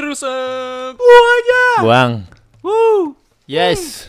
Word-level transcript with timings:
rusak. 0.00 0.94
Buang. 1.80 2.12
Yes. 3.48 4.06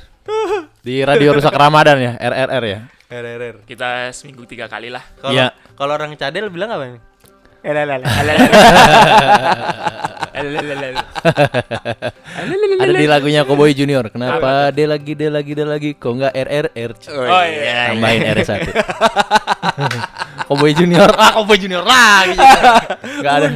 Di 0.79 1.01
Radio 1.01 1.33
Rusak 1.33 1.53
Ramadan 1.53 1.97
ya, 1.97 2.13
RRR 2.17 2.63
ya. 2.65 2.79
RRR. 3.09 3.55
Kita 3.65 4.13
seminggu 4.13 4.45
tiga 4.45 4.69
kali 4.69 4.93
lah. 4.93 5.01
Kalau 5.17 5.33
Iya. 5.33 5.47
kalau 5.73 5.97
orang 5.97 6.13
cadel 6.13 6.51
bilang 6.53 6.69
apa 6.69 6.85
nih? 6.91 7.01
Ada 12.79 12.93
di 12.95 13.07
lagunya 13.09 13.43
Cowboy 13.43 13.75
Junior. 13.75 14.07
Kenapa 14.07 14.71
dia 14.71 14.87
lagi 14.87 15.11
dia 15.11 15.27
lagi 15.27 15.51
dia 15.51 15.67
lagi 15.67 15.91
kok 15.97 16.13
enggak 16.15 16.31
RRR? 16.31 16.91
Oh 17.11 17.43
iya. 17.43 17.91
Tambahin 17.91 18.21
R1. 18.37 18.49
Cowboy 20.47 20.71
Junior. 20.71 21.09
Ah, 21.17 21.31
Cowboy 21.35 21.57
Junior 21.59 21.83
lagi. 21.83 22.37
Enggak 23.19 23.33
ada. 23.33 23.47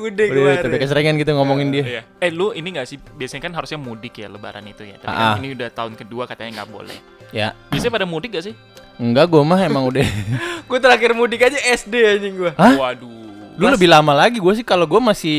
Udah, 0.00 0.08
udah 0.08 0.26
Udah, 0.26 0.42
kemarin. 0.56 0.66
udah 0.66 0.78
keseringan 0.80 1.14
gitu 1.16 1.30
ngomongin 1.32 1.68
dia. 1.70 1.84
Iya. 1.84 2.02
Eh 2.18 2.30
lu 2.30 2.50
ini 2.50 2.68
gak 2.72 2.86
sih 2.86 2.96
biasanya 2.96 3.42
kan 3.44 3.52
harusnya 3.54 3.76
mudik 3.76 4.16
ya 4.16 4.26
lebaran 4.26 4.64
itu 4.64 4.82
ya. 4.82 4.96
Tapi 4.96 5.06
Ah, 5.06 5.14
ah. 5.14 5.32
kan 5.32 5.40
ini 5.40 5.52
udah 5.52 5.68
tahun 5.68 5.92
kedua 5.94 6.24
katanya 6.24 6.62
nggak 6.62 6.70
boleh. 6.70 6.98
Ya. 7.30 7.52
Biasanya 7.68 7.92
pada 7.92 8.06
mudik 8.06 8.32
gak 8.32 8.44
sih? 8.46 8.54
Enggak, 8.96 9.28
gua 9.28 9.40
mah 9.42 9.60
emang 9.60 9.84
udah. 9.86 10.04
Gue 10.68 10.78
terakhir 10.78 11.12
mudik 11.12 11.40
aja 11.42 11.56
SD 11.56 11.94
anjing 12.00 12.34
gua. 12.36 12.52
Hah? 12.54 12.74
Waduh. 12.74 13.28
Lu 13.56 13.68
lebih 13.68 13.86
lama 13.86 14.16
lagi 14.16 14.40
gue 14.40 14.54
sih 14.54 14.64
kalau 14.64 14.88
gue 14.88 14.96
masih 14.96 15.36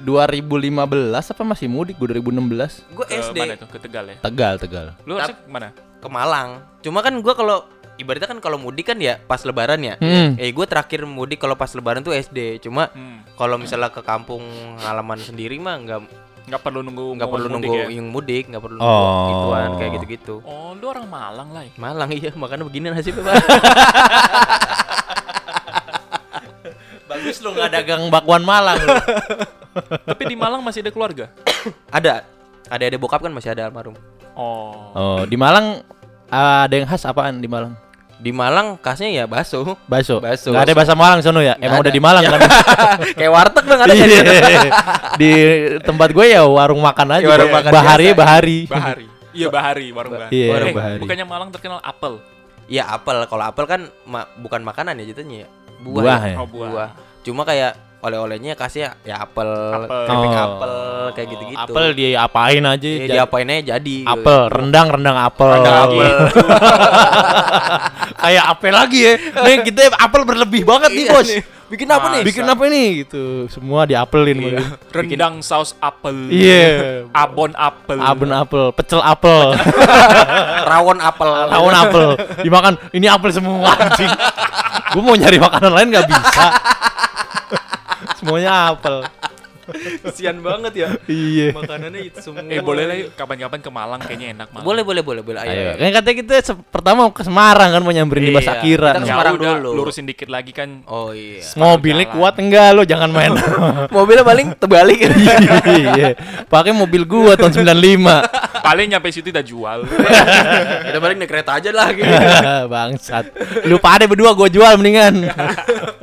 2015 0.00 0.72
apa 1.12 1.42
masih 1.44 1.68
mudik 1.68 1.96
gue 1.96 2.16
2016 2.16 2.96
Gue 2.96 3.04
Ke 3.04 3.20
SD 3.20 3.36
mana 3.38 3.54
tuh? 3.54 3.68
Ke 3.68 3.78
Tegal 3.78 4.04
ya? 4.08 4.16
Tegal 4.18 4.54
Tegal 4.56 4.86
Lu 5.04 5.20
harusnya 5.20 5.36
mana? 5.46 5.68
ke 5.98 6.06
Malang. 6.06 6.62
Cuma 6.78 7.02
kan 7.02 7.12
gua 7.18 7.34
kalau 7.34 7.58
ibaratnya 7.98 8.26
kan 8.26 8.38
kalau 8.38 8.56
mudik 8.56 8.86
kan 8.86 8.96
ya 8.96 9.18
pas 9.20 9.42
lebaran 9.42 9.78
ya. 9.78 9.94
Hmm. 9.98 10.38
Eh 10.38 10.48
gue 10.48 10.64
terakhir 10.64 11.02
mudik 11.02 11.36
kalau 11.36 11.54
pas 11.54 11.68
lebaran 11.68 12.00
tuh 12.00 12.10
SD. 12.10 12.62
Cuma 12.62 12.88
Hmm. 12.90 13.26
kalau 13.34 13.58
misalnya 13.58 13.90
ke 13.90 14.00
kampung 14.00 14.40
halaman 14.80 15.18
sendiri 15.18 15.58
mah 15.58 15.76
nggak 15.78 16.00
Nggak 16.48 16.64
perlu 16.64 16.80
nunggu 16.80 17.20
nggak 17.20 17.28
perlu 17.28 17.46
mudik 17.52 17.68
nunggu 17.68 17.76
ya? 17.76 17.86
yang 17.92 18.08
mudik, 18.08 18.44
nggak 18.48 18.62
perlu 18.64 18.76
nunggu 18.80 18.88
Oh. 19.04 19.28
gituan 19.28 19.70
kayak 19.76 19.90
gitu-gitu. 20.00 20.34
Oh, 20.48 20.72
lu 20.72 20.88
orang 20.88 21.04
Malang 21.04 21.52
lah. 21.52 21.60
ya? 21.60 21.72
Malang 21.76 22.08
iya, 22.08 22.32
makanya 22.32 22.64
begini 22.64 22.88
nasibnya, 22.88 23.20
Pak. 23.20 23.36
Bagus 27.04 27.36
lu 27.40 27.52
nggak 27.52 27.70
dagang 27.70 28.02
bakwan 28.08 28.40
Malang 28.44 28.80
lu. 28.80 28.96
Tapi 30.08 30.22
di 30.24 30.36
Malang 30.36 30.60
masih 30.60 30.80
ada 30.80 30.88
keluarga? 30.88 31.28
ada. 32.00 32.24
Ada 32.68 32.84
ada 32.86 32.96
bokap 32.96 33.20
kan 33.20 33.32
masih 33.32 33.52
ada 33.52 33.68
almarhum. 33.68 33.96
Oh. 34.32 34.72
Oh 34.92 35.20
di 35.24 35.36
Malang 35.36 35.84
ada 36.28 36.68
yang 36.70 36.84
khas 36.84 37.04
apaan 37.04 37.40
di 37.40 37.48
Malang? 37.48 37.76
Di 38.18 38.34
Malang 38.34 38.74
khasnya 38.76 39.08
ya 39.08 39.24
bakso. 39.24 39.78
Bakso. 39.86 40.18
Bakso. 40.18 40.50
Nggak 40.50 40.64
ada 40.66 40.74
bahasa 40.74 40.94
Malang 40.94 41.22
sono 41.22 41.38
ya? 41.38 41.54
Emang 41.56 41.78
udah 41.78 41.92
di 41.92 42.02
Malang 42.02 42.22
kan? 42.22 42.40
Kayak 43.18 43.30
warteg 43.30 43.64
bang 43.64 43.80
ada 43.80 43.92
Iya. 43.94 44.20
kan? 44.20 44.68
di 45.22 45.30
tempat 45.80 46.08
gue 46.10 46.26
ya 46.26 46.42
warung 46.42 46.82
makan 46.82 47.14
aja. 47.14 47.22
Ya, 47.22 47.30
warung 47.30 47.54
makan 47.54 47.70
bahari 47.70 48.06
biasa. 48.08 48.18
bahari. 48.18 48.58
Bahari. 48.66 49.06
Iya 49.30 49.48
Bahari, 49.48 49.86
warung 49.94 50.12
Bahari. 50.12 50.32
Iya, 50.34 50.46
Eh, 50.50 50.74
Bahari. 50.74 50.98
Bukannya 50.98 51.24
Malang 51.24 51.50
terkenal 51.50 51.78
apel. 51.78 52.18
Ya 52.66 52.90
apel. 52.90 53.22
Kalau 53.24 53.44
apel 53.46 53.64
kan 53.64 53.80
ma- 54.02 54.26
bukan 54.34 54.60
makanan 54.60 54.98
ya 54.98 55.14
jatuhnya 55.14 55.46
ya. 55.46 55.48
Buah. 55.78 56.02
Buah 56.02 56.18
ya. 56.18 56.28
ya. 56.28 56.36
Oh, 56.36 56.48
buah. 56.48 56.68
Buah. 56.68 56.90
Cuma 57.22 57.46
kayak 57.46 57.72
oleh-olehnya 57.98 58.54
kasih 58.54 58.94
ya 59.02 59.16
apel, 59.18 59.48
Apel. 59.48 60.02
keripik 60.06 60.30
Oh. 60.30 60.44
apel 60.46 60.74
kayak 61.12 61.28
gitu-gitu. 61.28 61.58
Apel 61.60 61.84
diapain 61.92 62.62
aja? 62.62 62.78
Ya, 62.84 62.98
Jadi- 63.00 63.10
diapain 63.10 63.46
aja 63.48 63.62
jadi. 63.74 63.96
gitu. 64.00 64.08
Apel, 64.08 64.38
rendang, 64.48 64.86
rendang 64.88 65.16
apel. 65.18 65.48
Rendang 65.52 65.76
apel. 65.84 66.14
Kayak 68.18 68.44
apel 68.48 68.72
lagi 68.72 68.98
ya. 69.00 69.12
Nih 69.16 69.56
kita 69.62 69.94
apel 69.94 70.22
berlebih 70.22 70.62
banget 70.64 70.90
nih, 70.90 71.04
Iya 71.04 71.12
Bos. 71.12 71.28
nih. 71.28 71.42
Bikin 71.68 71.84
apa 71.86 72.06
nih? 72.08 72.22
Bikin 72.24 72.44
apa 72.48 72.62
nih 72.66 72.88
gitu. 73.04 73.24
Semua 73.46 73.84
diapelin. 73.84 74.38
Iya. 74.40 74.58
Rendang 74.88 75.34
saus 75.38 75.76
apel. 75.78 76.32
Iya. 76.32 77.04
Abon 77.12 77.52
apel. 77.52 77.98
Abon 78.00 78.32
apel, 78.32 78.72
pecel 78.72 78.98
apel, 78.98 79.52
Rawon 80.70 80.98
apel. 80.98 81.28
rawon 81.46 81.74
apel. 81.76 82.06
Dimakan 82.40 82.74
ini 82.90 83.06
apel 83.06 83.30
semua 83.30 83.70
anjing. 83.70 84.08
Gue 84.88 85.02
mau 85.04 85.12
nyari 85.12 85.36
makanan 85.36 85.68
lain 85.70 85.88
nggak 85.92 86.08
bisa. 86.08 86.46
Semuanya 88.18 88.74
apel. 88.74 89.06
Kesian 90.02 90.40
banget 90.40 90.72
ya. 90.74 90.88
Iya. 91.04 91.52
Makanannya 91.52 92.00
itu 92.02 92.18
semua. 92.18 92.40
Eh 92.44 92.60
boleh 92.60 92.84
lah 92.84 92.96
kapan-kapan 93.12 93.60
ke 93.60 93.70
Malang 93.70 94.00
kayaknya 94.00 94.26
enak 94.34 94.48
Malang. 94.50 94.64
Boleh, 94.64 94.82
boleh, 94.82 95.02
boleh, 95.02 95.22
boleh. 95.22 95.40
Ayo. 95.40 95.50
Ayo. 95.50 95.70
Kan 95.76 95.90
katanya 95.94 96.16
kita 96.18 96.34
pertama 96.68 97.00
ke 97.08 97.22
Semarang 97.22 97.70
kan 97.70 97.80
mau 97.80 97.92
nyamperin 97.92 98.22
di 98.24 98.32
Iya, 98.32 98.38
Basakira. 98.38 98.90
kita 98.90 98.98
ke 98.98 99.04
Ya 99.04 99.12
Semarang 99.12 99.34
udah, 99.36 99.52
dulu. 99.60 99.70
lurusin 99.76 100.04
dikit 100.04 100.28
lagi 100.28 100.50
kan. 100.50 100.80
Oh 100.84 101.12
iya. 101.12 101.44
Mobilnya 101.54 102.06
jalan. 102.06 102.14
kuat 102.16 102.34
enggak 102.38 102.68
lo 102.72 102.82
jangan 102.82 103.10
main. 103.10 103.32
Mobilnya 103.94 104.24
paling 104.24 104.46
terbalik. 104.54 104.98
Iya. 105.68 106.16
Pakai 106.46 106.72
mobil 106.72 107.04
gua 107.04 107.36
tahun 107.36 107.52
95. 107.52 108.64
Paling 108.64 108.86
nyampe 108.88 109.08
situ 109.10 109.28
udah 109.28 109.44
jual. 109.44 109.78
Kita 110.88 110.98
balik 110.98 111.16
naik 111.16 111.28
kereta 111.28 111.56
aja 111.56 111.70
lah 111.70 111.88
gitu. 111.92 112.08
Bangsat. 112.66 113.24
Lu 113.64 113.76
pada 113.78 114.04
berdua 114.04 114.32
gua 114.32 114.48
jual 114.48 114.74
mendingan. 114.74 115.28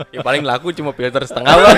ya 0.09 0.21
paling 0.21 0.41
laku 0.41 0.71
cuma 0.71 0.91
filter 0.91 1.25
setengah 1.25 1.53
loh. 1.53 1.73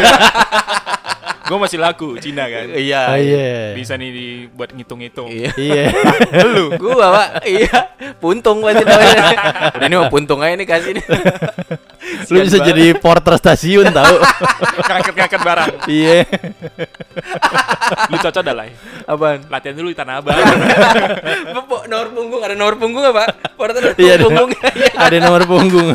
Gue 1.47 1.57
masih 1.57 1.77
laku 1.77 2.19
Cina 2.19 2.43
kan. 2.45 2.67
iya. 2.75 3.01
Oh, 3.07 3.17
iya. 3.17 3.71
Bisa 3.71 3.95
nih 3.95 4.09
dibuat 4.09 4.69
ngitung-ngitung. 4.69 5.27
Iya. 5.27 5.51
Iya. 5.55 5.85
Lu 6.53 6.75
gua 6.75 7.07
Pak. 7.09 7.29
Iya. 7.43 7.77
Puntung 8.17 8.59
pasti 8.61 8.83
namanya. 8.83 9.23
Udah 9.71 9.87
ini 9.87 9.95
mah 9.95 10.09
puntung 10.09 10.39
aja 10.39 10.53
nih 10.53 10.67
kasih 10.67 10.91
nih. 10.93 11.05
Lu 12.27 12.37
bisa 12.41 12.59
jadi 12.59 12.85
porter 12.93 13.35
stasiun 13.35 13.87
tahu. 13.89 14.15
Ngangkat-ngangkat 14.87 15.41
barang. 15.41 15.71
Iya. 15.87 16.19
Lu 18.07 18.15
cocok 18.17 18.41
dah 18.41 18.53
lah. 18.53 18.65
ya. 18.65 18.75
Apaan? 19.05 19.39
Latihan 19.47 19.73
dulu 19.73 19.87
di 19.87 19.95
Tanah 19.95 20.19
Abang. 20.19 20.35
Bapak 21.55 21.81
nomor 21.87 22.07
punggung 22.11 22.41
ada 22.41 22.53
nomor 22.53 22.75
punggung 22.75 23.03
apa? 23.05 23.23
Porter 23.55 23.95
Iya. 23.95 24.17
ada- 24.17 24.25
punggung. 24.25 24.49
Ada 24.93 25.17
nomor 25.17 25.41
punggung. 25.45 25.87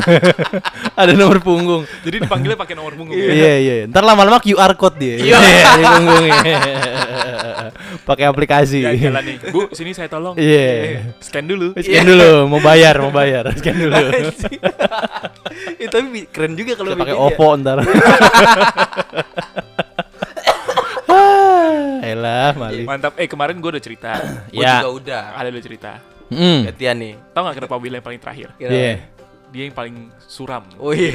Ada 0.93 1.11
nomor 1.13 1.37
punggung. 1.39 1.81
Jadi 2.01 2.15
dipanggilnya 2.19 2.57
pakai 2.57 2.73
nomor 2.73 2.93
punggung. 2.93 3.13
Iya 3.13 3.53
iya. 3.59 3.75
Ntar 3.85 4.01
lama-lama 4.01 4.39
QR 4.39 4.73
code 4.73 4.97
dia. 4.97 5.15
Iya. 5.53 5.69
di 5.73 5.83
punggungnya. 5.85 6.41
Pakai 8.09 8.25
aplikasi. 8.25 8.79
Ya, 8.81 8.91
jalan 8.93 9.23
nih. 9.23 9.37
Bu, 9.49 9.71
sini 9.71 9.91
saya 9.91 10.07
tolong. 10.07 10.35
Iya. 10.35 11.13
Scan 11.19 11.43
dulu. 11.43 11.75
Scan 11.75 12.03
dulu, 12.03 12.47
mau 12.47 12.59
bayar, 12.59 12.95
mau 12.99 13.11
bayar. 13.11 13.47
Scan 13.53 13.75
dulu. 13.77 13.95
Itu 15.77 15.89
tapi 15.89 16.27
keren 16.27 16.53
juga 16.53 16.75
kalau 16.75 16.95
pakai 16.95 17.15
ya. 17.15 17.19
OVO 17.21 17.47
ntar. 17.59 17.77
Ah, 21.07 22.01
Elah, 22.09 22.51
Mali. 22.53 22.83
Mantap. 22.83 23.15
Eh 23.15 23.27
kemarin 23.27 23.57
gue 23.57 23.69
udah 23.69 23.83
cerita. 23.83 24.11
Gua 24.49 24.59
Ya. 24.59 24.73
juga 24.79 24.89
udah. 24.93 25.23
Ada 25.35 25.47
udah 25.49 25.63
cerita. 25.63 25.91
Hmm. 26.27 26.65
Gantian 26.65 26.95
nih. 26.97 27.13
Tahu 27.29 27.41
gak 27.45 27.55
kenapa 27.55 27.75
Will 27.77 27.93
yang 27.93 28.03
paling 28.03 28.19
terakhir? 28.19 28.47
Iya. 28.57 29.12
Dia 29.53 29.69
yang 29.69 29.75
paling 29.77 29.95
suram. 30.19 30.65
Oh 30.75 30.89
iya. 30.97 31.13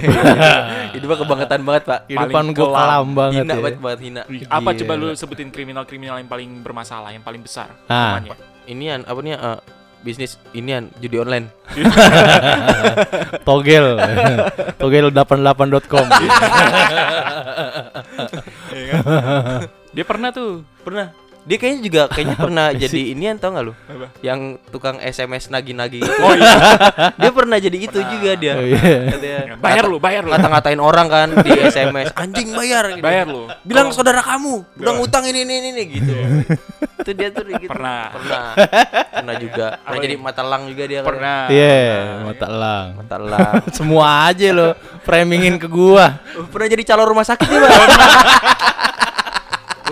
Itu 0.95 1.05
mah 1.05 1.19
kebangetan 1.19 1.61
banget, 1.61 1.83
Pak. 1.85 2.01
Kehidupan 2.07 2.31
Paling 2.31 2.55
gue 2.55 2.69
kelam. 2.71 3.07
banget 3.11 3.35
Hina 3.37 3.51
ya. 3.51 3.59
banget 3.59 3.79
banget 3.83 4.01
hina. 4.01 4.23
Apa 4.47 4.69
Iya. 4.71 4.79
coba 4.81 4.93
lu 4.95 5.07
sebutin 5.13 5.51
kriminal-kriminal 5.51 6.17
yang 6.17 6.31
paling 6.31 6.63
bermasalah, 6.63 7.11
yang 7.11 7.21
paling 7.21 7.43
besar? 7.43 7.67
Ah. 7.87 8.17
namanya? 8.17 8.39
Inian 8.65 9.03
apa 9.03 9.19
nih 9.19 9.35
eh, 9.35 9.59
bisnis 9.99 10.39
inian 10.53 10.87
judi 10.97 11.19
online. 11.19 11.51
Togel. 13.43 13.99
Togel88.com. 14.79 16.07
Iya 18.69 18.85
kan? 18.87 19.03
Dia 19.95 20.05
pernah 20.07 20.31
tuh. 20.31 20.63
Pernah. 20.81 21.11
Dia 21.49 21.57
kayaknya 21.57 21.81
juga 21.81 22.03
kayaknya 22.07 22.37
pernah 22.37 22.67
Apa 22.69 22.77
jadi 22.77 22.93
sih? 23.01 23.13
inian 23.17 23.41
tau 23.41 23.51
gak 23.51 23.65
lu? 23.65 23.73
Apa? 23.73 24.07
Yang 24.21 24.41
tukang 24.69 25.01
SMS 25.01 25.49
nagi-nagi 25.49 25.99
gitu. 26.05 26.13
Oh 26.21 26.37
iya. 26.37 26.55
dia 27.17 27.31
pernah 27.33 27.57
jadi 27.57 27.79
itu 27.81 27.99
juga 27.99 28.31
dia. 28.37 28.53
Oh, 28.53 28.69
iya. 28.69 29.09
Katanya, 29.09 29.41
bayar 29.57 29.85
lu, 29.85 29.97
bayar 29.97 30.23
lu. 30.23 30.31
Ngata-ngatain 30.31 30.77
orang 30.77 31.07
kan 31.09 31.29
di 31.41 31.51
SMS, 31.73 32.13
anjing 32.13 32.53
bayar 32.53 32.93
gitu. 32.93 33.01
Bayar 33.01 33.25
lu. 33.25 33.49
Bilang 33.65 33.89
Kalau- 33.89 33.97
saudara 33.97 34.21
kamu 34.21 34.61
udah 34.77 34.93
ngutang 34.95 35.25
ini 35.25 35.41
ini 35.41 35.55
ini, 35.59 35.69
ini 35.73 35.83
gitu. 35.89 36.13
itu 37.01 37.11
dia 37.15 37.33
tuh 37.33 37.49
gitu. 37.49 37.65
Pernah. 37.67 38.13
Pernah. 38.13 38.47
Pernah 39.09 39.35
juga. 39.41 39.67
Pernah 39.79 39.89
Apa 39.89 40.05
jadi 40.05 40.15
ini? 40.15 40.21
mata 40.21 40.43
lang 40.45 40.63
juga 40.69 40.83
dia. 40.85 41.01
kan. 41.01 41.09
Pernah. 41.09 41.41
Iya, 41.49 41.89
mata 42.23 42.45
elang. 42.47 42.87
Mata 42.95 43.17
lang. 43.17 43.53
Semua 43.79 44.07
aja 44.29 44.47
lo 44.53 44.69
framingin 45.03 45.57
ke 45.57 45.65
gua. 45.65 46.21
pernah 46.53 46.69
jadi 46.69 46.85
calon 46.85 47.09
rumah 47.09 47.25
sakit 47.25 47.49
dia, 47.49 47.59
Pak. 47.59 47.89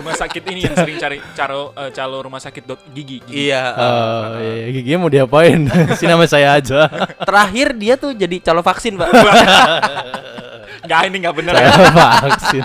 Rumah 0.07 0.23
sakit 0.23 0.43
ini 0.55 0.63
yang 0.63 0.71
sering 0.71 0.95
cari 0.95 1.19
caro 1.35 1.75
eh, 1.75 1.91
calo 1.91 2.23
rumah 2.23 2.39
sakit 2.39 2.63
dot 2.63 2.79
gigi. 2.95 3.19
gigi. 3.27 3.51
iya. 3.51 3.75
Oh, 3.75 4.39
iya, 4.39 4.71
giginya 4.71 5.03
mau 5.03 5.11
diapain? 5.11 5.67
si 5.99 6.07
nama 6.07 6.23
saya 6.23 6.55
aja. 6.55 6.87
Terakhir 7.27 7.75
dia 7.75 7.99
tuh 7.99 8.15
jadi 8.15 8.39
calon 8.39 8.63
vaksin, 8.63 8.95
Pak. 8.95 9.11
Nggak 10.87 11.01
ini 11.11 11.17
nggak 11.19 11.35
bener. 11.35 11.53
saya 11.59 11.91
vaksin. 12.23 12.63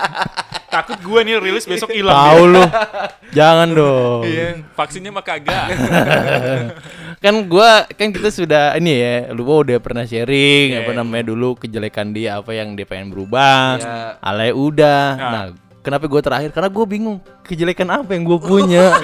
Takut 0.71 0.95
gue 1.03 1.19
nih 1.27 1.35
rilis 1.43 1.67
besok 1.67 1.91
hilang. 1.91 2.15
Tahu 2.15 2.41
dia. 2.47 2.53
lu. 2.55 2.63
Jangan 3.35 3.67
dong. 3.75 4.21
Iya. 4.23 4.47
Vaksinnya 4.79 5.11
mah 5.11 5.23
kagak. 5.27 5.67
kan 7.23 7.35
gua 7.47 7.83
kan 7.91 8.11
kita 8.11 8.31
sudah 8.31 8.75
ini 8.79 8.99
ya 8.99 9.15
lu 9.35 9.43
udah 9.43 9.79
pernah 9.83 10.03
sharing 10.07 10.75
Iya, 10.75 10.79
apa 10.83 10.91
iya. 10.91 10.99
namanya 10.99 11.23
dulu 11.31 11.55
kejelekan 11.55 12.11
dia 12.11 12.39
apa 12.39 12.51
yang 12.51 12.75
dia 12.75 12.83
pengen 12.83 13.11
berubah 13.15 13.79
Iya. 13.79 14.19
alay 14.19 14.51
udah 14.51 15.03
Nah. 15.15 15.31
nah 15.31 15.45
Kenapa 15.83 16.07
gue 16.07 16.21
terakhir? 16.23 16.49
Karena 16.55 16.71
gue 16.71 16.85
bingung 16.87 17.19
kejelekan 17.43 17.83
apa 17.91 18.15
yang 18.15 18.23
gue 18.23 18.39
punya. 18.47 18.95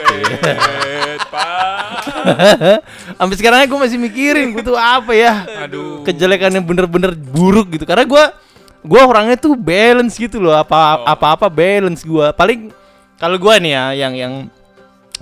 Sampai 3.19 3.35
sekarang 3.35 3.67
gue 3.67 3.79
masih 3.79 3.99
mikirin 3.99 4.55
gue 4.55 4.63
tuh 4.63 4.79
apa 4.79 5.11
ya? 5.11 5.43
Aduh. 5.67 6.01
Kejelekan 6.07 6.55
yang 6.55 6.63
bener-bener 6.63 7.13
buruk 7.15 7.75
gitu. 7.75 7.83
Karena 7.83 8.07
gue 8.07 8.23
gue 8.79 9.01
orangnya 9.03 9.35
tuh 9.35 9.59
balance 9.59 10.15
gitu 10.15 10.39
loh. 10.39 10.55
Apa 10.55 11.03
Oh. 11.03 11.05
apa 11.05 11.35
apa 11.35 11.47
balance 11.51 12.01
gue. 12.01 12.27
Paling 12.33 12.71
kalau 13.19 13.35
gue 13.35 13.53
nih 13.59 13.71
ya 13.75 13.85
yang 14.07 14.13
yang 14.15 14.33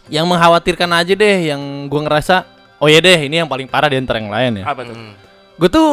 yang 0.07 0.25
mengkhawatirkan 0.29 0.89
aja 0.93 1.13
deh. 1.13 1.37
Yang 1.49 1.61
gue 1.89 2.01
ngerasa 2.05 2.35
oh 2.77 2.85
ya 2.85 3.01
deh 3.01 3.17
ini 3.25 3.41
yang 3.41 3.49
paling 3.49 3.65
parah 3.65 3.89
di 3.89 3.97
antara 3.97 4.21
yang 4.21 4.29
lain 4.29 4.61
ya. 4.61 4.65
Apa 4.69 4.85
tuh? 4.85 4.93
Hmm. 4.93 5.13
Gue 5.57 5.69
tuh 5.73 5.89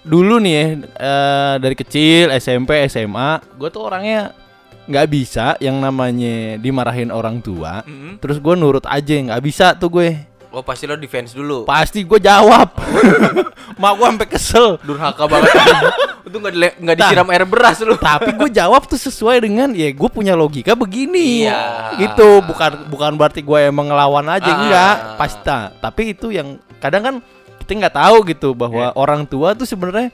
dulu 0.00 0.38
nih 0.40 0.52
ya 0.54 0.64
eh, 0.96 1.54
dari 1.60 1.76
kecil 1.76 2.32
SMP 2.32 2.88
SMA 2.88 3.42
gue 3.52 3.68
tuh 3.68 3.84
orangnya 3.84 4.32
nggak 4.90 5.06
bisa 5.06 5.54
yang 5.62 5.78
namanya 5.78 6.58
dimarahin 6.58 7.08
orang 7.08 7.38
tua. 7.38 7.86
Mm-mm. 7.86 8.18
Terus 8.18 8.36
gue 8.36 8.54
nurut 8.54 8.82
aja 8.82 9.14
nggak 9.14 9.40
bisa 9.40 9.78
tuh 9.78 9.86
gue. 9.88 10.26
Oh 10.50 10.66
pasti 10.66 10.82
lo 10.82 10.98
defense 10.98 11.30
dulu. 11.30 11.62
Pasti 11.62 12.02
gue 12.02 12.18
jawab. 12.18 12.74
Mak 13.80 13.92
gue 13.94 14.06
sampai 14.10 14.28
kesel. 14.28 14.66
Durhaka 14.82 15.30
banget. 15.30 15.54
Itu 16.26 16.36
nggak 16.36 16.52
dile- 16.52 16.76
nggak 16.82 16.96
disiram 16.98 17.28
air 17.30 17.46
beras 17.46 17.78
lu. 17.86 17.94
Tapi 17.94 18.34
gue 18.34 18.50
jawab 18.50 18.82
tuh 18.90 18.98
sesuai 18.98 19.46
dengan 19.46 19.70
ya 19.70 19.86
gue 19.94 20.10
punya 20.10 20.34
logika 20.34 20.74
begini. 20.74 21.46
Iya. 21.46 21.94
Gitu. 22.02 22.42
Bukan 22.42 22.90
bukan 22.90 23.14
berarti 23.14 23.46
gue 23.46 23.70
emang 23.70 23.94
ngelawan 23.94 24.26
aja 24.26 24.50
Ah. 24.50 24.58
enggak. 24.58 24.94
Pasti. 25.14 25.54
Tapi 25.78 26.02
itu 26.18 26.34
yang 26.34 26.58
kadang 26.82 27.02
kan 27.06 27.14
kita 27.62 27.86
nggak 27.86 27.94
tahu 27.94 28.16
gitu 28.26 28.50
bahwa 28.50 28.90
orang 28.98 29.22
tua 29.30 29.54
tuh 29.54 29.70
sebenarnya 29.70 30.10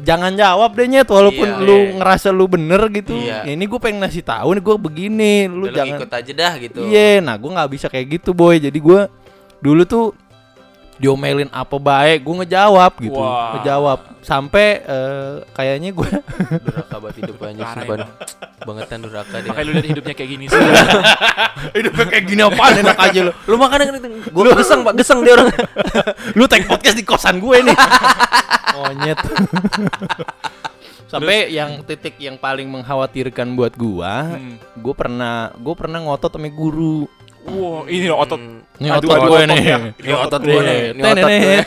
jangan 0.00 0.32
jawab 0.32 0.72
deh 0.72 0.88
nyet 0.88 1.04
walaupun 1.04 1.48
Iya. 1.48 1.60
lu 1.60 1.76
ngerasa 2.00 2.28
lu 2.32 2.48
bener 2.48 2.80
gitu. 2.88 3.12
Iya. 3.12 3.44
Ya, 3.44 3.52
ini 3.52 3.68
gue 3.68 3.76
pengen 3.76 4.00
ngasih 4.00 4.24
tahu 4.24 4.56
nih 4.56 4.62
gue 4.64 4.76
begini. 4.80 5.34
Lu 5.46 5.68
lu 5.68 5.74
jangan 5.74 6.00
ikut 6.00 6.10
aja 6.10 6.32
dah 6.32 6.52
gitu. 6.56 6.80
Iya, 6.88 7.20
nah 7.20 7.36
gue 7.36 7.50
nggak 7.52 7.70
bisa 7.70 7.86
kayak 7.92 8.06
gitu 8.20 8.32
boy. 8.32 8.56
Jadi 8.56 8.78
gue 8.80 9.00
dulu 9.60 9.82
tuh 9.84 10.04
diomelin 10.96 11.48
apa 11.48 11.76
baik, 11.76 12.22
gue 12.22 12.34
ngejawab 12.44 12.92
gitu, 12.98 13.16
Wah. 13.16 13.56
ngejawab 13.56 13.98
sampai 14.22 14.80
eh, 14.80 15.34
kayaknya 15.50 15.90
gue 15.90 16.08
Durhaka 16.62 16.96
banget 16.96 17.16
hidupnya 17.20 17.48
Parah 17.58 17.74
sumpah. 17.74 17.96
emang. 17.98 18.10
Bangetan 18.62 18.98
durhaka 19.02 19.36
dia. 19.42 19.50
Makanya 19.50 19.66
lu 19.66 19.72
lihat 19.74 19.88
hidupnya 19.90 20.14
kayak 20.14 20.30
gini 20.30 20.44
sih. 20.46 20.54
hidupnya 21.82 22.04
kayak 22.06 22.24
gini 22.24 22.40
apaan 22.40 22.74
enak 22.78 22.94
aja 22.96 23.20
lu. 23.26 23.32
Lu 23.44 23.56
makan 23.58 23.78
kan 23.82 23.94
gue 24.22 24.42
geseng 24.54 24.80
pak 24.82 24.94
geseng 24.94 25.18
dia 25.20 25.34
orang. 25.34 25.50
Lu 26.38 26.46
take 26.46 26.70
podcast 26.70 26.94
di 26.94 27.02
kosan 27.02 27.42
gue 27.42 27.56
nih. 27.58 27.74
Monyet. 28.78 29.18
sampai 31.04 31.52
yang 31.52 31.84
titik 31.84 32.16
yang 32.16 32.40
paling 32.40 32.64
mengkhawatirkan 32.64 33.52
buat 33.52 33.76
gua, 33.76 34.32
Hmm. 34.32 34.56
gue 34.56 34.94
pernah 34.96 35.52
gue 35.52 35.74
pernah 35.76 36.00
ngotot 36.00 36.32
sama 36.32 36.48
guru. 36.48 37.04
Wow, 37.42 37.84
ini 37.86 38.06
loh 38.06 38.18
otot. 38.18 38.38
Ini 38.78 38.88
otot 38.92 39.18
gue 39.20 39.40
nih. 39.44 39.62
Ini 39.98 40.12
otot 40.14 40.40
gue 40.40 40.60
nih. 40.60 40.78
Ini 40.94 41.02
otot 41.02 41.26
gue. 41.26 41.66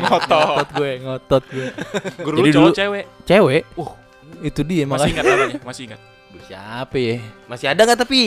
Ngotot. 0.00 0.68
Gue, 0.72 0.90
ngotot 0.98 1.44
gue. 1.46 1.68
Guru 2.18 2.36
Jadi 2.38 2.50
dulu- 2.50 2.72
cewek. 2.72 3.04
Cewek. 3.22 3.62
Uh, 3.74 3.92
Itu 4.40 4.64
dia 4.64 4.82
masih 4.84 5.12
makanya. 5.12 5.12
ingat 5.14 5.24
namanya? 5.28 5.58
Masih 5.62 5.82
ingat. 5.86 6.00
Siapa 6.42 6.96
ya? 6.96 7.16
Masih 7.46 7.66
ada 7.68 7.80
nggak 7.82 8.00
tapi? 8.00 8.20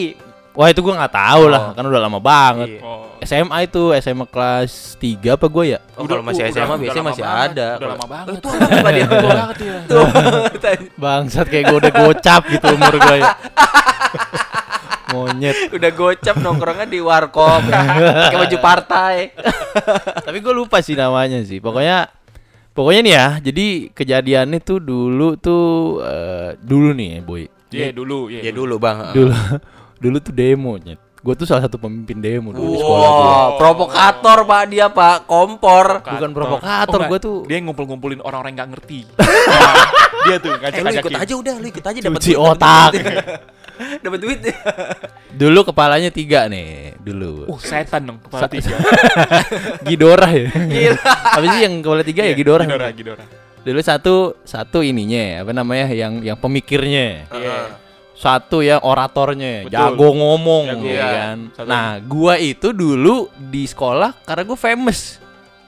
Wah 0.55 0.71
itu 0.71 0.79
gue 0.79 0.93
nggak 0.93 1.11
tahu 1.11 1.51
lah, 1.51 1.61
Oh. 1.61 1.71
kan 1.75 1.83
udah 1.83 1.99
lama 1.99 2.15
banget. 2.17 2.79
Iya. 2.79 2.81
Oh. 2.81 3.11
SMA 3.19 3.57
itu 3.65 3.91
SMA 3.93 4.23
kelas 4.23 4.71
3 4.95 5.35
apa 5.35 5.45
gue 5.45 5.65
ya? 5.67 5.79
Oh, 5.99 6.07
kalau 6.07 6.23
masih 6.23 6.47
SMA 6.47 6.63
udah 6.63 6.79
biasanya 6.79 7.05
masih 7.05 7.23
banget, 7.25 7.49
ada. 7.51 7.67
Udah 7.75 7.89
lama 7.91 8.05
banget. 8.07 8.33
Itu 8.37 8.47
apa 8.55 8.89
dia? 8.89 9.05
Tua 9.09 9.31
banget 9.35 9.57
ya. 9.59 9.75
Tuh. 9.83 10.07
Bangsat 10.95 11.45
kayak 11.49 11.63
gue 11.67 11.77
udah 11.77 11.91
gocap 11.91 12.41
gitu 12.47 12.65
umur 12.71 12.93
gue 12.95 13.15
ya. 13.17 13.31
Monyet. 15.09 15.57
Udah 15.77 15.91
gocap 15.91 16.35
nongkrongnya 16.37 16.85
di 16.85 16.99
warkop. 16.99 17.61
Pakai 18.25 18.37
baju 18.39 18.57
partai. 18.59 19.15
Tapi 20.25 20.37
gue 20.39 20.53
lupa 20.53 20.79
sih 20.79 20.93
namanya 20.93 21.41
sih. 21.41 21.59
Pokoknya 21.59 22.09
pokoknya 22.71 23.01
nih 23.01 23.13
ya. 23.13 23.27
Jadi 23.41 23.65
kejadiannya 23.91 24.59
tuh 24.59 24.79
dulu 24.79 25.35
tuh 25.35 25.65
eh, 26.01 26.49
dulu 26.57 26.89
nih 26.91 27.07
ya, 27.09 27.19
boy. 27.21 27.43
Iya 27.69 27.91
dulu, 27.91 28.29
iya. 28.29 28.39
Ya 28.39 28.51
dulu 28.51 28.75
bang. 28.77 29.11
Dulu 29.11 29.33
dulu 29.95 30.17
tuh 30.19 30.31
demo 30.31 30.75
nyet. 30.75 31.01
Gue 31.19 31.33
tuh 31.33 31.49
salah 31.49 31.65
satu 31.65 31.81
pemimpin 31.81 32.21
demo 32.21 32.53
dulu 32.53 32.69
di 32.69 32.77
sekolah 32.77 33.09
gue. 33.09 33.25
Wow, 33.25 33.47
provokator 33.57 34.37
pak 34.45 34.63
dia 34.69 34.87
pak, 34.87 35.25
kompor. 35.25 36.05
Bukan 36.05 36.31
provokator, 36.31 36.99
enggak. 37.01 37.09
gua 37.09 37.19
tuh- 37.19 37.43
Dia 37.49 37.57
ngumpul-ngumpulin 37.65 38.21
orang-orang 38.21 38.53
yang 38.53 38.59
nggak 38.61 38.71
ngerti. 38.77 38.99
Nah, 39.17 39.73
dia 40.23 40.37
tuh 40.37 40.53
Eh 40.53 40.53
lu 40.53 40.61
ngajak-ngajakin. 40.61 41.01
ikut 41.01 41.17
aja 41.17 41.33
udah, 41.33 41.53
lu 41.57 41.65
ikut 41.65 41.81
aja 41.83 41.97
dapat 41.99 42.19
Cuci 42.21 42.33
otak. 42.37 42.91
Dapat 44.03 44.19
duit. 44.21 44.39
Dulu 45.35 45.59
kepalanya 45.67 46.09
tiga 46.09 46.47
nih 46.47 46.95
dulu. 47.01 47.49
Uh, 47.51 47.59
setan 47.59 48.07
dong 48.07 48.19
kepala 48.23 48.47
Sa- 48.47 48.51
tiga. 48.51 48.75
Gidora 49.87 50.29
ya. 50.31 50.49
Gila. 50.51 51.01
Apa 51.05 51.45
sih 51.51 51.61
yang 51.67 51.73
kepala 51.83 52.01
tiga 52.07 52.21
ya 52.23 52.33
Gidora? 52.33 52.63
Gidora, 52.63 52.87
Gidora. 52.95 53.23
Dulu 53.65 53.79
satu 53.81 54.15
satu 54.45 54.85
ininya 54.85 55.41
apa 55.41 55.51
namanya 55.51 55.89
yang 55.91 56.21
yang 56.23 56.37
pemikirnya. 56.37 57.27
Iya. 57.29 57.81
Satu 58.15 58.63
yang 58.63 58.79
oratornya, 58.79 59.67
Betul. 59.67 59.75
jago 59.75 60.07
ngomong 60.15 60.63
Jago, 60.71 60.87
ya 60.87 60.95
iya. 60.95 61.07
kan. 61.11 61.37
Satu. 61.51 61.67
Nah, 61.67 61.99
gua 61.99 62.39
itu 62.39 62.71
dulu 62.71 63.27
di 63.35 63.67
sekolah 63.67 64.23
karena 64.23 64.47
gue 64.47 64.55
famous. 64.55 65.19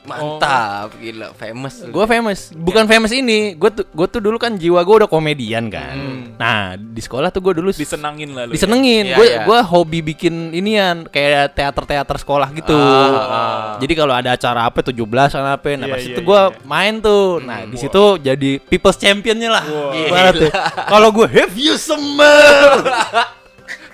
Mantap, 0.08 0.96
gila, 0.98 1.36
famous. 1.36 1.84
Gue 1.84 2.06
famous, 2.08 2.40
bukan 2.56 2.88
famous 2.88 3.12
ini. 3.12 3.54
Gue 3.60 3.70
tuh 3.70 3.84
gue 3.84 4.08
tuh 4.08 4.22
dulu 4.24 4.40
kan 4.40 4.56
jiwa 4.56 4.80
gue 4.82 4.96
udah 5.04 5.10
komedian 5.12 5.68
kan. 5.68 5.96
Hmm. 5.96 6.24
Nah, 6.40 6.80
di 6.80 7.02
sekolah 7.04 7.28
tuh 7.28 7.44
gue 7.44 7.60
dulu 7.60 7.76
Disenangin 7.76 8.32
lah 8.32 8.48
lu. 8.48 8.56
ya. 8.56 8.56
disenengin. 8.56 9.06
Gue 9.14 9.28
iya. 9.28 9.44
gua 9.44 9.60
hobi 9.62 10.00
bikin 10.00 10.56
inian 10.56 11.04
kayak 11.12 11.54
teater-teater 11.54 12.16
sekolah 12.18 12.48
gitu. 12.56 12.78
Ah, 12.78 13.20
ah. 13.20 13.62
Jadi 13.84 13.94
kalau 13.94 14.14
ada 14.16 14.34
acara 14.34 14.66
apa 14.72 14.80
17 14.80 14.96
apa 14.96 15.68
nah 15.76 15.88
Iya, 15.88 15.94
pas 15.94 16.02
iya, 16.02 16.10
itu 16.16 16.22
gue 16.24 16.42
iya. 16.48 16.64
main 16.64 16.94
tuh. 17.04 17.44
Nah, 17.44 17.68
di 17.68 17.76
Wah. 17.76 17.82
situ 17.84 18.04
jadi 18.24 18.52
people's 18.64 18.98
championnya 18.98 19.50
lah. 19.52 19.64
Wah. 19.68 19.92
Ibaratnya. 19.94 20.52
Kalau 20.88 21.10
gue 21.12 21.28
have 21.28 21.54
you 21.60 21.76
smell? 21.76 22.82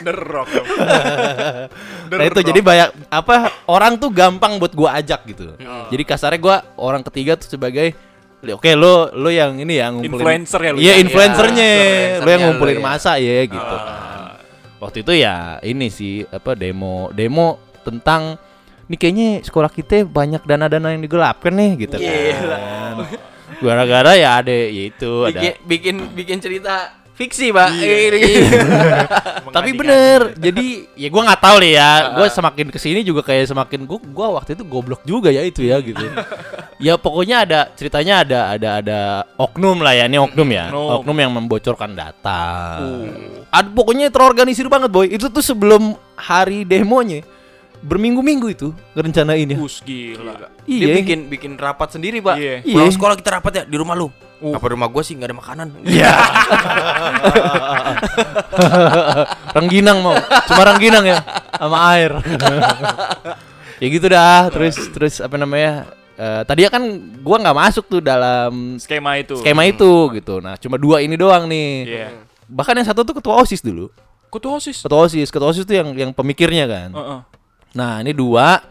The 0.04 0.14
Rock. 0.14 0.48
dong. 0.50 0.68
The 2.10 2.16
nah 2.16 2.24
itu 2.24 2.40
Rock. 2.40 2.48
jadi 2.48 2.60
banyak 2.60 2.90
apa 3.08 3.36
orang 3.66 3.96
tuh 3.96 4.10
gampang 4.10 4.56
buat 4.56 4.72
gua 4.72 4.98
ajak 4.98 5.24
gitu. 5.26 5.56
Hmm. 5.56 5.88
Jadi 5.88 6.04
kasarnya 6.04 6.40
gua 6.40 6.56
orang 6.76 7.02
ketiga 7.02 7.34
tuh 7.34 7.50
sebagai 7.50 7.96
oke 8.44 8.68
lo 8.74 9.08
lo 9.12 9.28
yang 9.28 9.56
ini 9.56 9.80
ya 9.80 9.88
ngumpulin 9.88 10.44
Influencer 10.44 10.60
ya 10.60 10.72
lu 10.72 10.78
Iya 10.78 10.86
ya? 10.86 10.96
influencernya, 11.00 11.70
Iya, 11.70 12.20
lo 12.20 12.30
yang 12.30 12.42
ngumpulin 12.46 12.78
ya. 12.78 12.84
masa 12.84 13.12
ya 13.16 13.38
gitu. 13.46 13.76
Ah. 13.80 14.36
Waktu 14.78 14.98
itu 15.00 15.14
ya 15.16 15.36
ini 15.64 15.88
sih 15.88 16.28
apa 16.28 16.52
demo 16.54 17.08
demo 17.10 17.56
tentang 17.82 18.36
nih 18.84 19.00
kayaknya 19.00 19.28
sekolah 19.42 19.72
kita 19.72 20.04
banyak 20.04 20.44
dana-dana 20.44 20.92
yang 20.92 21.00
digelapkan 21.00 21.52
nih 21.52 21.88
gitu 21.88 21.96
Gila. 21.98 22.52
kan. 22.52 22.96
Gara-gara 23.54 24.12
ya 24.14 24.44
ada 24.44 24.52
ya 24.52 24.84
itu 24.92 25.12
ada 25.24 25.40
bikin 25.64 26.12
bikin 26.12 26.38
cerita 26.38 26.92
fiksi, 27.14 27.50
Pak. 27.50 27.70
Iya. 27.74 27.96
Iya. 28.14 28.44
Tapi 29.54 29.70
Mengadi-ngadi. 29.70 29.78
bener, 29.78 30.20
jadi 30.36 30.68
ya 30.98 31.08
gua 31.14 31.22
nggak 31.30 31.42
tahu 31.42 31.58
nih 31.62 31.74
ya, 31.78 31.90
gua 32.18 32.28
semakin 32.28 32.68
ke 32.74 32.80
sini 32.82 33.00
juga 33.02 33.22
kayak 33.22 33.54
semakin 33.54 33.86
gua, 33.86 34.00
gua 34.02 34.28
waktu 34.42 34.58
itu 34.58 34.64
goblok 34.66 35.06
juga 35.06 35.30
ya 35.30 35.46
itu 35.46 35.62
ya 35.62 35.78
gitu. 35.78 36.02
ya 36.86 36.98
pokoknya 36.98 37.46
ada 37.46 37.60
ceritanya 37.78 38.26
ada 38.26 38.40
ada 38.58 38.70
ada 38.82 39.00
oknum 39.38 39.78
lah 39.80 39.94
ya, 39.94 40.10
ini 40.10 40.18
oknum 40.18 40.50
ya, 40.50 40.74
Oknum. 40.74 40.90
oknum 41.06 41.18
yang 41.22 41.32
membocorkan 41.38 41.94
data. 41.94 42.42
Uh. 42.82 43.46
Ada 43.54 43.70
pokoknya 43.70 44.10
terorganisir 44.10 44.66
banget 44.66 44.90
boy. 44.90 45.06
Itu 45.06 45.30
tuh 45.30 45.46
sebelum 45.46 45.94
hari 46.18 46.66
demonya, 46.66 47.22
berminggu-minggu 47.84 48.48
itu 48.50 48.68
ngerencanain 48.96 49.44
ya. 49.46 49.58
Us 49.60 49.84
gila. 49.84 50.48
Dia 50.64 50.88
Iya. 50.88 50.96
bikin 51.04 51.20
bikin 51.28 51.52
rapat 51.60 51.92
sendiri, 51.94 52.24
Pak. 52.24 52.36
Iya. 52.40 52.56
Pulang 52.64 52.90
Iya. 52.90 52.96
sekolah 52.96 53.16
kita 53.20 53.30
rapat 53.38 53.52
ya 53.60 53.64
di 53.68 53.76
rumah 53.76 53.94
lu. 53.94 54.08
Uh. 54.40 54.56
Apa 54.56 54.72
rumah 54.72 54.88
gua 54.88 55.04
sih 55.04 55.16
nggak 55.16 55.30
ada 55.30 55.38
makanan? 55.38 55.68
Iya. 55.84 56.12
rengginang 59.56 60.00
mau, 60.04 60.18
cuma 60.20 60.62
rengginang 60.68 61.06
ya, 61.08 61.20
sama 61.56 61.78
air. 61.96 62.12
ya 63.82 63.88
gitu 63.88 64.06
dah. 64.08 64.48
Terus 64.52 64.76
terus 64.92 65.14
apa 65.20 65.36
namanya? 65.36 65.88
eh 66.14 66.46
tadinya 66.46 66.78
kan 66.78 66.84
gua 67.26 67.42
nggak 67.42 67.58
masuk 67.58 67.90
tuh 67.90 67.98
dalam 67.98 68.78
Skema 68.78 69.18
itu. 69.18 69.34
skema 69.42 69.66
itu 69.66 70.14
gitu. 70.14 70.38
Nah 70.40 70.54
cuma 70.62 70.78
dua 70.78 71.02
ini 71.02 71.18
doang 71.18 71.50
nih. 71.50 71.72
Iya. 71.90 72.08
Bahkan 72.46 72.78
yang 72.78 72.88
satu 72.88 73.02
tuh 73.02 73.18
ketua 73.18 73.42
osis 73.42 73.66
dulu. 73.66 73.90
Ketua 74.30 74.58
OSIS. 74.58 74.82
Ketua 74.82 75.06
osis, 75.06 75.30
ketua 75.30 75.50
osis 75.54 75.62
tuh 75.62 75.78
yang 75.78 75.94
yang 75.94 76.10
pemikirnya 76.10 76.66
kan. 76.66 76.90
Heeh. 76.90 77.20
Nah 77.74 78.00
ini 78.00 78.14
dua. 78.14 78.62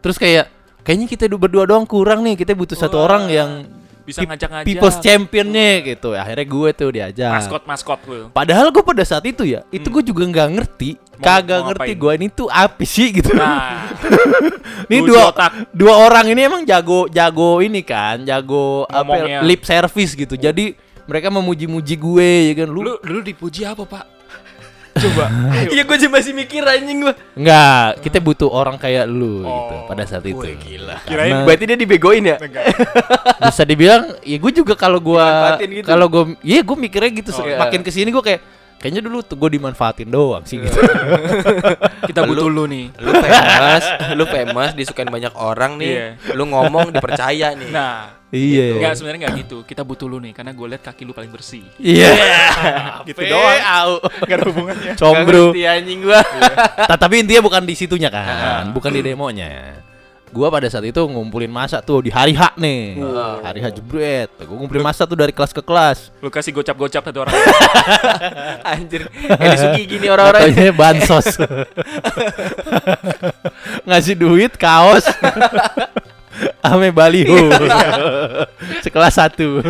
Terus 0.00 0.16
kayak 0.16 0.48
kayaknya 0.80 1.06
kita 1.06 1.24
du- 1.26 1.36
berdua 1.36 1.64
doang 1.64 1.84
kurang 1.84 2.20
nih. 2.22 2.36
Kita 2.36 2.52
butuh 2.52 2.76
satu 2.76 2.96
Wah. 2.96 3.04
orang 3.04 3.24
yang 3.28 3.50
Bisa 4.00 4.24
ngajak-ngajak. 4.24 4.66
people's 4.66 4.98
championnya 4.98 5.70
gitu. 5.84 6.12
Akhirnya 6.12 6.44
gue 6.44 6.68
tuh 6.72 6.88
diajak. 6.90 7.32
Maskot 7.36 7.62
maskot 7.62 8.00
lu. 8.04 8.26
Padahal 8.30 8.68
gue 8.68 8.82
pada 8.82 9.04
saat 9.04 9.22
itu 9.22 9.44
ya, 9.44 9.62
itu 9.68 9.86
gue 9.86 10.02
juga 10.02 10.24
nggak 10.24 10.48
ngerti, 10.50 10.90
Mau- 10.98 11.22
kagak 11.22 11.60
mau 11.60 11.66
ngerti 11.70 11.92
gue 11.94 12.12
ini 12.16 12.26
tuh 12.26 12.48
apa 12.48 12.82
sih 12.82 13.08
gitu. 13.14 13.30
Nah, 13.32 13.86
ini 14.90 14.98
dua 15.04 15.30
otak. 15.30 15.70
dua 15.70 15.94
orang 16.00 16.26
ini 16.26 16.40
emang 16.42 16.62
jago 16.64 17.06
jago 17.06 17.60
ini 17.62 17.84
kan, 17.86 18.24
jago 18.24 18.82
apa 18.88 19.14
ya, 19.20 19.38
lip 19.40 19.62
service 19.62 20.16
gitu. 20.16 20.34
Jadi 20.34 20.74
mereka 21.06 21.30
memuji-muji 21.30 21.94
gue 21.94 22.30
ya 22.50 22.54
kan 22.56 22.68
lu. 22.68 22.80
lu 22.82 22.94
dulu 22.98 23.20
dipuji 23.22 23.62
apa, 23.62 23.84
Pak? 23.84 24.04
Coba. 24.96 25.24
Iya 25.74 25.82
gue 25.86 25.96
juga 26.00 26.12
masih 26.18 26.32
mikir 26.34 26.62
anjing 26.66 26.98
gua. 27.04 27.14
Enggak, 27.36 28.02
kita 28.02 28.18
butuh 28.18 28.48
orang 28.50 28.74
kayak 28.80 29.06
lu 29.06 29.44
Oh, 29.44 29.46
gitu 29.46 29.74
pada 29.86 30.02
saat 30.08 30.24
itu. 30.26 30.40
Wih, 30.40 30.56
gila. 30.58 30.96
Kirain 31.06 31.46
Berarti 31.46 31.64
dia 31.68 31.78
dibegoin 31.78 32.24
ya? 32.26 32.36
Enggak. 32.40 32.64
bisa 33.50 33.62
dibilang, 33.66 34.02
ya 34.24 34.36
gue 34.40 34.52
juga 34.52 34.74
kalau 34.74 34.98
gua 34.98 35.24
Dimanfaatin 35.26 35.68
gitu. 35.78 35.86
kalau 35.86 36.06
gue, 36.10 36.22
iya 36.42 36.60
gue 36.64 36.76
mikirnya 36.76 37.10
gitu. 37.12 37.30
Oh, 37.36 37.46
iya. 37.46 37.58
Makin 37.60 37.80
ke 37.86 37.90
sini 37.92 38.10
gue 38.10 38.22
kayak 38.24 38.40
kayaknya 38.80 39.04
dulu 39.04 39.20
tuh 39.20 39.36
gue 39.36 39.60
dimanfaatin 39.60 40.08
doang 40.08 40.40
sih 40.48 40.56
gitu. 40.56 40.72
Kita 42.08 42.24
butuh 42.24 42.48
lu 42.48 42.64
nih. 42.64 42.88
Lu 42.96 43.12
famous, 43.12 43.84
lu 44.16 44.24
famous 44.24 44.70
disukain 44.72 45.12
banyak 45.12 45.36
orang 45.36 45.76
nih. 45.76 46.16
Iya. 46.16 46.32
Lu 46.32 46.48
ngomong 46.48 46.88
dipercaya 46.88 47.52
nih. 47.52 47.68
Nah, 47.68 48.16
iya. 48.32 48.80
enggak 48.80 48.96
sebenarnya 48.96 49.20
enggak 49.28 49.34
gitu. 49.44 49.58
Kita 49.68 49.84
butuh 49.84 50.08
lu 50.08 50.16
nih 50.24 50.32
karena 50.32 50.56
gue 50.56 50.66
lihat 50.66 50.80
kaki 50.80 51.04
lu 51.04 51.12
paling 51.12 51.28
bersih. 51.28 51.62
Iya. 51.76 52.08
Gitu 53.08 53.20
doang. 53.28 53.60
Au. 53.60 53.92
Enggak 54.00 54.36
ada 54.40 54.46
hubungannya. 54.48 54.92
Combro. 54.96 55.44
ngerti 55.52 55.62
anjing 55.68 56.00
gua. 56.00 56.20
Tapi 56.88 57.14
intinya 57.20 57.42
bukan 57.44 57.62
di 57.68 57.74
situnya 57.76 58.08
kan, 58.08 58.72
bukan 58.72 58.90
di 58.96 59.04
demonya. 59.04 59.89
Gua 60.30 60.46
pada 60.46 60.70
saat 60.70 60.86
itu 60.86 61.02
ngumpulin 61.02 61.50
masa 61.50 61.82
tuh 61.82 62.06
di 62.06 62.10
hari 62.14 62.30
H 62.38 62.54
nih. 62.54 63.02
Wow. 63.02 63.42
Hari 63.42 63.58
H 63.58 63.66
jebret. 63.74 64.30
Gua 64.46 64.56
ngumpulin 64.62 64.86
masa 64.86 65.02
tuh 65.02 65.18
dari 65.18 65.34
kelas 65.34 65.50
ke 65.50 65.58
kelas. 65.58 66.14
Lu 66.22 66.30
kasih 66.30 66.54
gocap-gocap 66.54 67.02
satu 67.02 67.18
orang. 67.26 67.34
Anjir. 68.70 69.10
Kayak 69.10 69.58
disuki 69.58 69.82
gini 69.90 70.06
orang-orang. 70.06 70.54
Katanya 70.54 70.74
bansos. 70.78 71.26
Ngasih 73.90 74.14
duit 74.14 74.54
kaos. 74.54 75.02
Ame 76.70 76.94
baliho. 76.94 77.50
Sekelas 78.86 79.18
satu. 79.18 79.66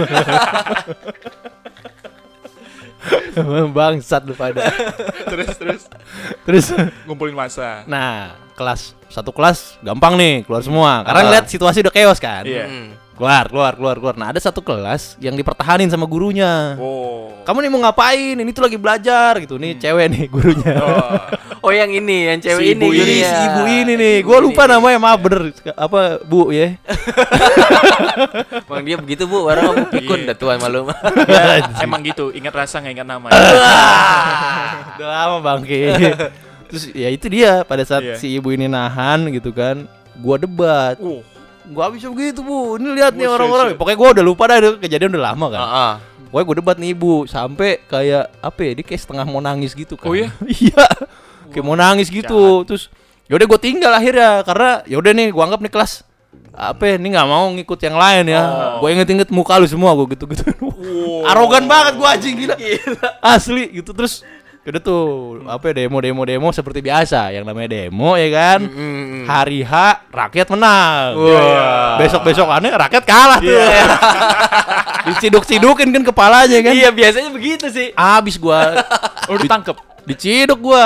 Bangsat 3.77 4.23
lu 4.25 4.35
pada. 4.35 4.67
terus 5.31 5.55
terus 5.57 5.83
Terus 6.45 6.67
ngumpulin 7.05 7.35
masa. 7.35 7.83
Nah, 7.87 8.35
kelas 8.55 8.93
satu 9.09 9.31
kelas 9.31 9.81
gampang 9.81 10.15
nih 10.15 10.45
keluar 10.45 10.63
semua. 10.63 11.03
Karena 11.03 11.21
Ah. 11.21 11.27
ngeliat 11.27 11.47
situasi 11.47 11.83
udah 11.83 11.93
chaos 11.93 12.19
kan. 12.19 12.45
Iya. 12.45 12.67
Hmm. 12.67 12.91
Keluar, 13.21 13.45
keluar, 13.53 13.73
keluar, 13.77 13.97
keluar. 14.01 14.15
Nah, 14.17 14.33
ada 14.33 14.41
satu 14.41 14.65
kelas 14.65 15.21
yang 15.21 15.37
dipertahanin 15.37 15.93
sama 15.93 16.09
gurunya. 16.09 16.81
Oh. 16.81 17.29
Kamu 17.45 17.61
nih 17.61 17.69
mau 17.69 17.85
ngapain? 17.85 18.33
Ini 18.33 18.49
tuh 18.49 18.65
lagi 18.65 18.81
belajar 18.81 19.37
gitu. 19.45 19.61
Nih 19.61 19.77
cewek 19.77 20.09
nih 20.09 20.25
gurunya. 20.27 20.75
Oh. 20.81 21.21
Oh 21.61 21.69
yang 21.69 21.93
ini, 21.93 22.25
yang 22.25 22.41
cewek 22.41 22.57
Si 22.57 22.73
ini. 22.73 22.81
ibu 22.81 22.89
ini. 22.89 23.17
ya. 23.21 23.29
si 23.29 23.45
ibu 23.45 23.63
ini 23.69 23.93
nih. 23.93 24.17
Gua 24.25 24.41
lupa 24.41 24.65
namanya, 24.65 24.97
maaf 24.97 25.21
bener. 25.21 25.53
Apa, 25.77 26.17
Bu 26.25 26.49
ya? 26.57 26.73
Bang 28.65 28.81
dia 28.81 28.97
begitu 28.97 29.29
bu, 29.29 29.45
orang 29.45 29.69
kamu 29.69 29.85
pikun 29.93 30.19
Iya. 30.25 30.33
dah 30.33 30.37
tuan 30.41 30.57
malu. 30.57 30.89
Ya, 31.29 31.61
emang 31.85 32.01
gitu, 32.01 32.33
ingat 32.33 32.57
rasa 32.57 32.81
nggak 32.81 32.95
ingat 32.97 33.09
nama. 33.13 33.29
Udah 34.97 35.05
lama 35.05 35.37
bangke. 35.45 35.93
Terus 36.73 36.85
ya 36.97 37.13
itu 37.13 37.29
dia 37.29 37.61
pada 37.61 37.85
saat 37.85 38.09
Iya. 38.09 38.17
si 38.17 38.33
ibu 38.33 38.49
ini 38.57 38.65
nahan 38.65 39.29
gitu 39.29 39.53
kan. 39.53 39.85
Gua 40.17 40.41
debat. 40.41 40.97
Oh. 40.97 41.21
Gua 41.71 41.87
bisa 41.95 42.11
begitu, 42.11 42.43
Bu. 42.43 42.77
Ini 42.77 42.89
lihat 42.99 43.13
nih 43.15 43.31
orang-orang. 43.31 43.79
Pokoknya 43.79 43.99
gua 43.99 44.09
udah 44.19 44.25
lupa 44.27 44.43
dah 44.51 44.59
kejadian 44.79 45.15
udah 45.15 45.25
lama 45.33 45.47
kan. 45.49 45.61
Heeh. 45.63 45.95
Pokoknya 46.31 46.47
gue 46.47 46.57
debat 46.63 46.77
nih 46.79 46.91
ibu 46.95 47.27
sampai 47.27 47.83
kayak 47.91 48.31
apa 48.39 48.61
ya 48.63 48.73
dia 48.79 48.85
kayak 48.87 49.03
setengah 49.03 49.27
mau 49.27 49.43
nangis 49.43 49.75
gitu 49.75 49.99
kan. 49.99 50.07
Oh 50.07 50.15
iya? 50.15 50.31
iya. 50.63 50.87
Kayak 51.51 51.65
mau 51.67 51.75
nangis 51.75 52.07
gitu. 52.07 52.63
Terus 52.63 52.87
yaudah 53.27 53.47
gue 53.51 53.59
tinggal 53.59 53.91
akhirnya 53.91 54.47
karena 54.47 54.87
yaudah 54.87 55.11
nih 55.11 55.35
gue 55.35 55.43
anggap 55.43 55.59
nih 55.59 55.73
kelas 55.75 56.07
apa 56.51 56.83
ya, 56.83 56.95
ini 56.99 57.15
nggak 57.15 57.29
mau 57.31 57.51
ngikut 57.51 57.81
yang 57.83 57.99
lain 57.99 58.25
ya. 58.31 58.43
Oh. 58.47 58.87
Gue 58.87 58.95
inget-inget 58.95 59.27
muka 59.35 59.59
lu 59.59 59.67
semua 59.67 59.91
gue 59.99 60.07
gitu-gitu. 60.15 60.47
Wow. 60.81 61.29
Arogan 61.29 61.69
banget 61.69 62.01
gue 62.01 62.09
anjing 62.09 62.35
gila. 62.41 62.57
Asli 63.21 63.69
gitu 63.77 63.93
terus 63.93 64.25
Udah 64.61 64.77
tuh 64.79 65.05
apa 65.49 65.73
ya, 65.73 65.83
demo 65.83 65.97
demo 65.99 66.23
demo 66.23 66.49
seperti 66.53 66.85
biasa 66.85 67.33
yang 67.33 67.49
namanya 67.49 67.73
demo 67.73 68.13
ya 68.15 68.29
kan. 68.29 68.61
Mm. 68.61 69.25
Hari 69.25 69.65
H 69.65 69.73
rakyat 70.13 70.47
menang. 70.53 71.17
Wah. 71.17 71.97
Besok 71.97 72.21
besokannya 72.23 72.69
rakyat 72.77 73.05
kalah 73.09 73.41
tuh. 73.41 73.49
Iya. 73.49 73.85
Diciduk-cidukin 75.09 75.89
kan 75.91 76.03
kepalanya 76.05 76.59
kan. 76.61 76.73
Iya 76.77 76.93
biasanya 76.93 77.31
begitu 77.33 77.73
sih. 77.73 77.97
Abis 77.97 78.37
gua 78.37 78.85
Oh, 79.27 79.41
ditangkep. 79.41 79.77
diciduk 80.05 80.61
gua. 80.61 80.85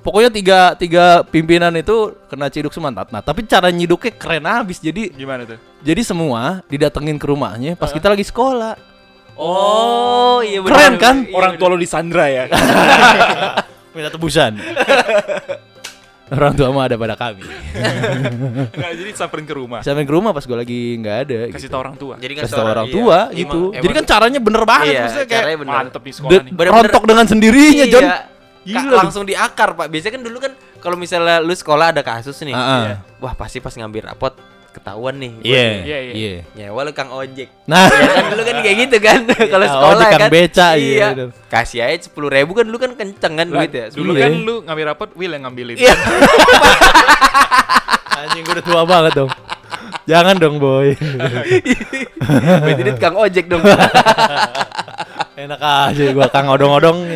Pokoknya 0.00 0.28
tiga 0.32 0.58
tiga 0.76 1.04
pimpinan 1.24 1.72
itu 1.76 2.12
kena 2.28 2.48
ciduk 2.48 2.72
semua. 2.72 2.92
Nah, 2.92 3.20
tapi 3.20 3.44
cara 3.44 3.68
nyiduknya 3.68 4.12
keren 4.16 4.44
abis. 4.44 4.80
Jadi 4.80 5.12
Gimana 5.12 5.44
tuh? 5.44 5.60
jadi 5.84 6.00
semua 6.00 6.64
didatengin 6.68 7.20
ke 7.20 7.26
rumahnya 7.28 7.76
pas 7.76 7.92
kita 7.92 8.08
lagi 8.08 8.24
sekolah. 8.24 8.93
Oh 9.34 10.38
iya 10.40 10.62
Keren 10.62 10.94
kan? 10.96 11.16
Orang 11.38 11.56
tua 11.56 11.68
lu 11.70 11.78
disandra 11.78 12.26
ya. 12.26 12.44
Minta 13.90 14.10
tebusan. 14.10 14.58
Orang 16.24 16.56
tua 16.56 16.72
mah 16.72 16.88
ada 16.88 16.96
pada 16.96 17.14
kami. 17.14 17.44
Enggak, 18.74 18.90
jadi 18.96 19.10
samperin 19.12 19.44
ke 19.44 19.54
rumah. 19.54 19.84
Sampai 19.84 20.02
ke 20.02 20.10
rumah 20.10 20.32
pas 20.32 20.42
gua 20.42 20.58
lagi 20.58 20.96
nggak 20.96 21.16
ada. 21.28 21.38
Kasih 21.52 21.68
gitu. 21.68 21.68
tau 21.68 21.80
orang 21.84 21.94
tua. 21.94 22.14
Jadi 22.16 22.32
kan 22.32 22.42
Kasih 22.48 22.56
tau 22.56 22.66
orang 22.66 22.88
iya. 22.88 22.94
tua 22.96 23.18
Emang- 23.20 23.36
gitu. 23.36 23.60
emang- 23.68 23.82
Jadi 23.84 23.92
kan 23.92 24.04
caranya 24.08 24.40
bener 24.40 24.62
banget 24.64 24.86
iya, 24.88 25.00
maksudnya 25.04 25.26
kayak 25.28 25.42
caranya 25.44 25.58
bener. 25.60 25.74
Mantep 25.76 26.02
nih 26.02 26.14
sekolah 26.16 26.30
de- 26.32 26.40
nih. 26.40 26.52
Bener-bener- 26.52 26.84
rontok 26.88 27.04
dengan 27.04 27.26
sendirinya, 27.28 27.84
John. 27.86 28.04
Iya. 28.08 28.16
Gila 28.64 28.80
Ka- 28.80 28.88
lu. 28.88 28.96
langsung 28.96 29.24
di 29.28 29.34
akar 29.36 29.68
pak. 29.76 29.86
Biasanya 29.92 30.12
kan 30.16 30.22
dulu 30.24 30.38
kan 30.40 30.52
kalau 30.80 30.96
misalnya 30.96 31.36
lu 31.38 31.52
sekolah 31.52 31.86
ada 31.92 32.00
kasus 32.00 32.36
nih, 32.40 32.56
ah. 32.56 32.64
Iya. 32.82 32.96
wah 33.20 33.34
pasti 33.36 33.60
pas 33.60 33.76
ngambil 33.76 34.08
rapot 34.08 34.32
ketahuan 34.74 35.14
nih. 35.16 35.32
Iya. 35.40 35.64
Iya, 35.80 35.98
iya. 36.00 36.12
Iya. 36.12 36.34
Nyewa 36.52 36.80
lu 36.82 36.92
kang 36.92 37.08
ojek. 37.08 37.48
Nah, 37.64 37.86
ya 37.86 38.08
kan 38.10 38.24
dulu 38.28 38.42
kan 38.42 38.56
kayak 38.58 38.76
gitu 38.82 38.96
kan 38.98 39.18
kalau 39.52 39.64
Ah, 39.64 39.70
sekolah 39.70 39.94
ojek, 39.94 40.08
kang 40.10 40.20
kan. 40.20 40.30
beca, 40.30 40.68
iya, 40.74 41.06
iya. 41.14 41.24
Kasih 41.46 41.80
aja 41.80 41.96
sepuluh 42.02 42.28
ribu 42.28 42.52
kan 42.52 42.64
dulu 42.64 42.76
kan 42.76 42.92
kenceng 42.92 43.34
kan 43.34 43.46
duit 43.46 43.70
ya. 43.70 43.86
Dulu 43.88 44.12
Iya. 44.12 44.22
kan 44.24 44.32
lu 44.36 44.54
ngambil 44.62 44.84
rapot, 44.86 45.08
Will 45.14 45.30
yang 45.30 45.46
ngambilin. 45.46 45.76
Iya. 45.76 45.94
anjing 48.16 48.42
gua 48.42 48.54
udah 48.54 48.64
tua 48.64 48.82
banget 48.84 49.12
dong. 49.14 49.30
Jangan 50.04 50.36
dong, 50.36 50.56
boy. 50.58 50.92
Berarti 52.60 52.82
dia 52.82 52.94
kang 52.94 53.16
ojek 53.16 53.46
dong. 53.46 53.62
Enak 55.34 55.60
aja 55.60 56.02
gua 56.10 56.26
kang 56.28 56.46
odong-odong. 56.46 57.08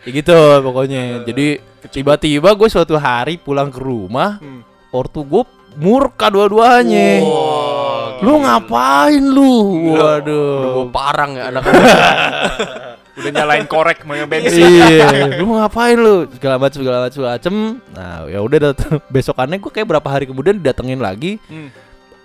Ya 0.00 0.08
gitu 0.08 0.32
pokoknya. 0.60 1.24
Jadi 1.24 1.60
tiba-tiba 1.88 2.54
gue 2.54 2.68
suatu 2.68 2.94
hari 2.94 3.36
pulang 3.36 3.68
ke 3.68 3.76
rumah, 3.76 4.38
Hmm. 4.38 4.62
ortu 4.90 5.20
gue 5.22 5.42
murka 5.76 6.26
dua-duanya. 6.32 7.22
Oh, 7.22 8.18
Lu 8.20 8.42
ngapain 8.42 9.22
lu? 9.22 9.52
Udah 9.94 10.20
Waduh. 10.20 10.60
gua 10.76 10.86
parang 10.92 11.36
ya 11.38 11.48
anak 11.48 11.62
Udah 13.20 13.30
nyalain 13.36 13.68
korek 13.68 14.08
mau 14.08 14.16
bensin. 14.24 14.64
iya, 14.64 15.36
lu 15.36 15.52
ngapain 15.52 15.96
lu? 15.96 16.24
Segala 16.32 16.56
macam 16.56 16.78
segala 16.80 16.98
macam 17.04 17.20
macem. 17.28 17.54
Nah, 17.92 18.24
ya 18.28 18.40
udah 18.40 18.72
besokannya 19.14 19.60
gue 19.60 19.68
kayak 19.68 19.88
berapa 19.88 20.08
hari 20.08 20.24
kemudian 20.24 20.56
didatengin 20.56 21.00
lagi. 21.00 21.36
Hmm. 21.48 21.68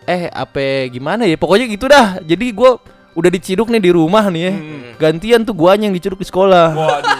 Eh, 0.07 0.31
apa 0.31 0.87
gimana 0.87 1.27
ya? 1.27 1.35
Pokoknya 1.35 1.67
gitu 1.67 1.91
dah. 1.91 2.23
Jadi 2.23 2.47
gue 2.53 2.71
udah 3.15 3.29
diciduk 3.31 3.67
nih 3.71 3.81
di 3.83 3.91
rumah 3.91 4.27
nih 4.31 4.41
ya. 4.47 4.53
Hmm. 4.55 4.81
Gantian 4.95 5.41
tuh 5.43 5.55
guanya 5.57 5.91
yang 5.91 5.95
diciduk 5.95 6.19
di 6.21 6.27
sekolah. 6.27 6.67
Waduh. 6.71 7.19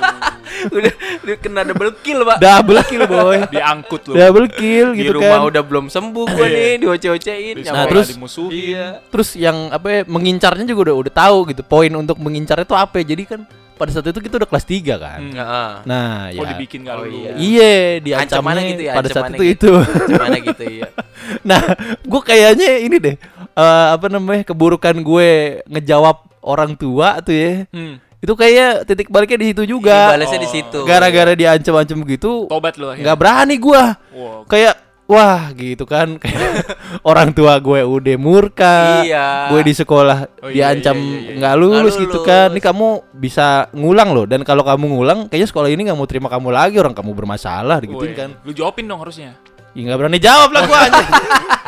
Udah, 0.68 0.94
udah 1.22 1.36
kena 1.38 1.62
double 1.64 1.92
kill 2.00 2.20
pak. 2.24 2.38
Double 2.38 2.82
kill 2.84 3.04
boy. 3.06 3.38
Diangkut 3.48 4.02
lu. 4.06 4.14
Double 4.14 4.48
kill 4.48 4.88
Di 4.92 5.00
gitu 5.02 5.18
rumah 5.18 5.40
kan. 5.40 5.50
udah 5.50 5.62
belum 5.62 5.86
sembuh 5.88 6.26
gua 6.28 6.46
Iya. 6.46 6.56
nih, 6.56 6.74
dioce-ocein. 6.82 7.56
Di 7.56 7.64
Nah, 7.66 7.86
terus- 7.86 8.10
dimusuhin. 8.10 8.52
Iya. 8.52 8.86
Terus 9.08 9.30
yang 9.36 9.70
apa 9.70 9.88
ya, 9.90 10.02
mengincarnya 10.06 10.64
juga 10.64 10.90
udah 10.90 10.96
udah 10.98 11.14
tahu 11.14 11.38
gitu. 11.50 11.62
Poin 11.62 11.92
untuk 11.92 12.18
mengincarnya 12.18 12.64
tuh 12.64 12.76
apa? 12.76 12.98
Jadi 12.98 13.24
kan 13.24 13.42
pada 13.76 13.92
saat 13.92 14.08
itu 14.08 14.24
kita 14.24 14.40
udah 14.40 14.48
kelas 14.48 14.64
3 14.64 14.96
kan. 14.96 15.20
Hmm. 15.20 15.36
Heeh. 15.36 15.72
Nah, 15.84 16.32
ya. 16.32 16.40
Oh 16.40 16.46
dibikin 16.48 16.82
kali 16.82 17.00
Oh, 17.02 17.06
iya. 17.06 17.32
Iya, 17.36 17.74
diancamnya 18.00 18.24
Ancamannya 18.32 18.64
gitu 18.72 18.84
ya, 18.84 18.94
pada 18.96 19.10
saat 19.12 19.30
itu 19.32 19.44
gitu. 19.44 19.52
itu. 19.52 19.72
Gimana 20.08 20.36
gitu 20.40 20.64
iya. 20.64 20.88
nah, 21.50 21.62
gue 22.00 22.22
kayaknya 22.24 22.70
ini 22.80 22.98
deh. 22.98 23.16
eh, 23.52 23.88
apa 23.92 24.08
namanya? 24.08 24.44
keburukan 24.44 24.96
gue 24.96 25.30
ngejawab 25.68 26.18
orang 26.40 26.76
tua 26.76 27.20
tuh 27.20 27.36
ya. 27.36 27.52
Hmm. 27.72 28.00
Itu 28.26 28.34
kayak 28.34 28.84
titik 28.84 29.08
baliknya 29.08 29.38
di 29.38 29.48
situ 29.48 29.62
Iya, 29.62 29.70
juga. 29.70 29.98
balasnya 30.12 30.40
di 30.40 30.50
Oh. 30.50 30.54
situ. 30.54 30.80
Gara-gara 30.84 31.32
diancam-ancam 31.32 32.00
gitu, 32.04 32.32
Tobat 32.46 32.74
lu 32.76 32.90
akhirnya. 32.90 33.06
nggak 33.06 33.18
berani 33.18 33.56
gua. 33.56 33.84
Wow. 34.10 34.44
Kayak 34.46 34.76
wah 35.06 35.54
gitu 35.54 35.86
kan 35.86 36.18
kayak 36.22 36.66
orang 37.06 37.30
tua 37.30 37.62
gue 37.62 37.78
udah 37.80 38.18
murka. 38.18 39.06
Iya. 39.06 39.54
Gue 39.54 39.62
di 39.62 39.72
sekolah 39.72 40.42
Oh, 40.42 40.50
iya, 40.50 40.74
diancam 40.74 40.98
iya, 40.98 41.06
iya, 41.06 41.20
iya. 41.22 41.36
nggak 41.38 41.56
lulus, 41.56 41.94
Nggak 41.94 42.04
gitu 42.04 42.20
lulus. 42.20 42.28
kan. 42.28 42.48
Ini 42.50 42.62
kamu 42.64 42.88
bisa 43.14 43.48
ngulang 43.72 44.10
loh 44.12 44.26
dan 44.26 44.42
kalau 44.42 44.66
kamu 44.66 44.86
ngulang 44.90 45.20
kayaknya 45.30 45.48
sekolah 45.48 45.70
ini 45.70 45.86
nggak 45.86 45.96
mau 45.96 46.10
terima 46.10 46.26
kamu 46.26 46.50
lagi 46.50 46.76
orang 46.76 46.92
kamu 46.92 47.14
bermasalah 47.14 47.78
Woi, 47.86 48.18
kan. 48.18 48.34
Lu 48.42 48.50
jawabin 48.50 48.90
dong 48.90 48.98
harusnya. 49.00 49.38
Ya 49.76 49.92
nggak 49.92 50.00
berani 50.00 50.20
jawab 50.24 50.50
lah 50.56 50.62
gua 50.64 50.88
anjing. 50.88 51.10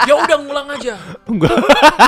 ya 0.08 0.14
udah 0.16 0.38
ngulang 0.40 0.68
aja. 0.72 0.96
Enggak. 1.28 1.60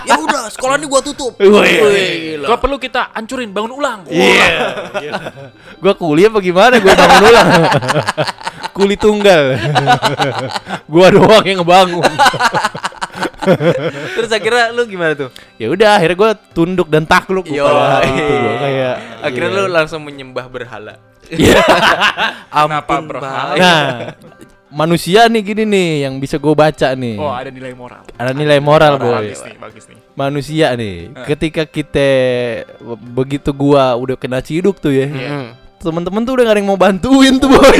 ya 0.08 0.15
udah, 0.15 0.48
sekolah 0.48 0.79
ini 0.79 0.88
gua 0.88 1.01
tutup. 1.03 1.36
Wih. 1.36 2.39
Kalau 2.39 2.60
perlu 2.63 2.79
kita 2.79 3.12
hancurin, 3.12 3.51
bangun 3.51 3.75
ulang. 3.75 4.08
Iya. 4.08 4.48
Gua 5.84 5.94
kuliah 6.00 6.32
apa 6.32 6.39
gimana? 6.39 6.79
Gua 6.79 6.96
bangun 6.96 7.24
ulang. 7.27 7.48
Kuli 8.72 8.96
tunggal. 8.96 9.60
gua 10.88 11.12
doang 11.12 11.44
yang 11.44 11.60
ngebangun. 11.60 12.08
Terus 14.15 14.32
akhirnya 14.32 14.72
lu 14.72 14.88
gimana 14.88 15.20
tuh? 15.20 15.29
Ya 15.60 15.68
udah 15.68 16.00
akhirnya 16.00 16.15
gua 16.15 16.32
tunduk 16.56 16.88
dan 16.88 17.03
takluk 17.03 17.44
Yo, 17.51 17.68
gua 17.68 18.00
kayak 18.08 18.96
akhirnya 19.20 19.50
iya. 19.51 19.60
lu 19.60 19.68
langsung 19.68 20.00
menyembah 20.08 20.48
berhala. 20.48 20.96
Kenapa 22.50 22.94
Ampun, 22.96 23.03
berhal? 23.06 23.48
Bang. 23.53 23.60
Nah, 23.60 23.86
manusia 24.70 25.26
nih 25.26 25.42
gini 25.42 25.64
nih 25.66 25.90
yang 26.08 26.22
bisa 26.22 26.38
gue 26.38 26.54
baca 26.54 26.94
nih. 26.94 27.18
Oh, 27.18 27.34
ada 27.34 27.50
nilai 27.50 27.74
moral. 27.74 28.06
Ada 28.16 28.32
nilai 28.32 28.60
moral, 28.62 29.02
boy. 29.02 29.30
Bagus 29.30 29.42
nih, 29.42 29.56
bagus 29.58 29.84
nih. 29.90 30.00
Manusia 30.14 30.68
nih, 30.78 30.96
ketika 31.26 31.64
kita 31.66 32.10
begitu 33.14 33.50
gua 33.54 33.98
udah 33.98 34.16
kena 34.16 34.40
ciduk 34.40 34.78
tuh 34.78 34.94
ya. 34.94 35.10
Hmm. 35.10 35.58
Temen-temen 35.80 36.22
tuh 36.28 36.34
udah 36.36 36.44
gak 36.44 36.54
ada 36.54 36.60
yang 36.60 36.70
mau 36.70 36.80
bantuin 36.80 37.40
tuh, 37.40 37.50
boy. 37.50 37.78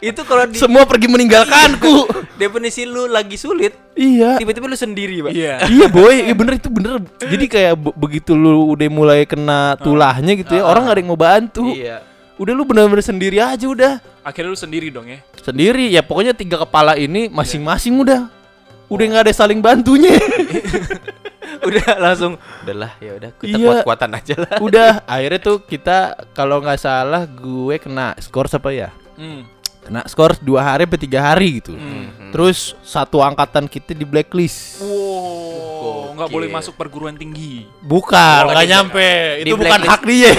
Itu 0.00 0.24
kalau 0.24 0.48
di 0.48 0.56
Semua 0.56 0.84
pergi 0.88 1.08
meninggalkanku. 1.08 2.08
definisi 2.40 2.88
lu 2.88 3.04
lagi 3.04 3.36
sulit, 3.36 3.76
iya. 3.92 4.40
tiba-tiba 4.40 4.64
lu 4.64 4.72
sendiri, 4.72 5.20
Pak. 5.20 5.32
Iya. 5.36 5.54
iya 5.76 5.86
boy, 5.92 6.24
iya 6.24 6.32
bener 6.32 6.56
itu 6.56 6.72
bener. 6.72 7.04
Jadi 7.20 7.44
kayak 7.44 7.74
be- 7.76 7.96
begitu 7.96 8.32
lu 8.32 8.72
udah 8.72 8.88
mulai 8.88 9.28
kena 9.28 9.76
tulahnya 9.76 10.32
gitu 10.40 10.56
ya, 10.56 10.64
orang 10.64 10.88
gak 10.88 10.94
ada 10.96 11.00
yang 11.04 11.10
mau 11.12 11.20
bantu. 11.20 11.68
Iya. 11.68 12.00
Udah 12.40 12.52
lu 12.56 12.64
bener-bener 12.64 13.04
sendiri 13.04 13.36
aja 13.44 13.68
udah. 13.68 14.00
Akhirnya 14.20 14.50
lu 14.50 14.58
sendiri 14.58 14.88
dong 14.88 15.06
ya. 15.06 15.18
Sendiri 15.36 15.88
ya 15.88 16.00
pokoknya 16.00 16.32
tiga 16.32 16.58
kepala 16.58 16.94
ini 16.94 17.26
masing-masing 17.26 17.96
udah. 17.98 18.28
Udah 18.86 19.04
nggak 19.06 19.24
ada 19.24 19.34
saling 19.34 19.58
bantunya. 19.58 20.18
udah 21.60 21.86
langsung 21.98 22.38
udahlah 22.62 22.92
ya 22.98 23.12
udah 23.16 23.30
kita 23.34 23.52
Iya. 23.52 23.66
kuat-kuatan 23.66 24.10
aja 24.14 24.34
lah. 24.34 24.52
udah 24.60 24.90
akhirnya 25.10 25.40
tuh 25.40 25.56
kita 25.60 25.98
kalau 26.30 26.58
nggak 26.58 26.78
salah 26.78 27.24
gue 27.24 27.76
kena 27.76 28.14
skor 28.18 28.46
apa 28.46 28.70
ya? 28.70 28.88
Hmm. 29.14 29.44
Kena 29.80 30.04
skor 30.04 30.36
dua 30.38 30.60
hari 30.62 30.84
atau 30.84 30.96
tiga 30.96 31.20
hari 31.22 31.58
gitu. 31.58 31.72
Hmm. 31.72 32.30
Terus 32.30 32.76
satu 32.82 33.20
angkatan 33.20 33.64
kita 33.66 33.92
di 33.92 34.04
blacklist. 34.04 34.84
Wow, 34.84 36.12
nggak 36.14 36.28
boleh 36.28 36.48
masuk 36.48 36.76
perguruan 36.76 37.16
tinggi. 37.16 37.64
Bukan, 37.80 38.40
Oh, 38.44 38.52
nggak 38.52 38.60
di- 38.60 38.70
nyampe. 38.70 39.10
di 39.40 39.48
Itu 39.48 39.56
bukan 39.56 39.80
blacklist. 39.80 39.90
hak 39.90 40.02
dia. 40.04 40.32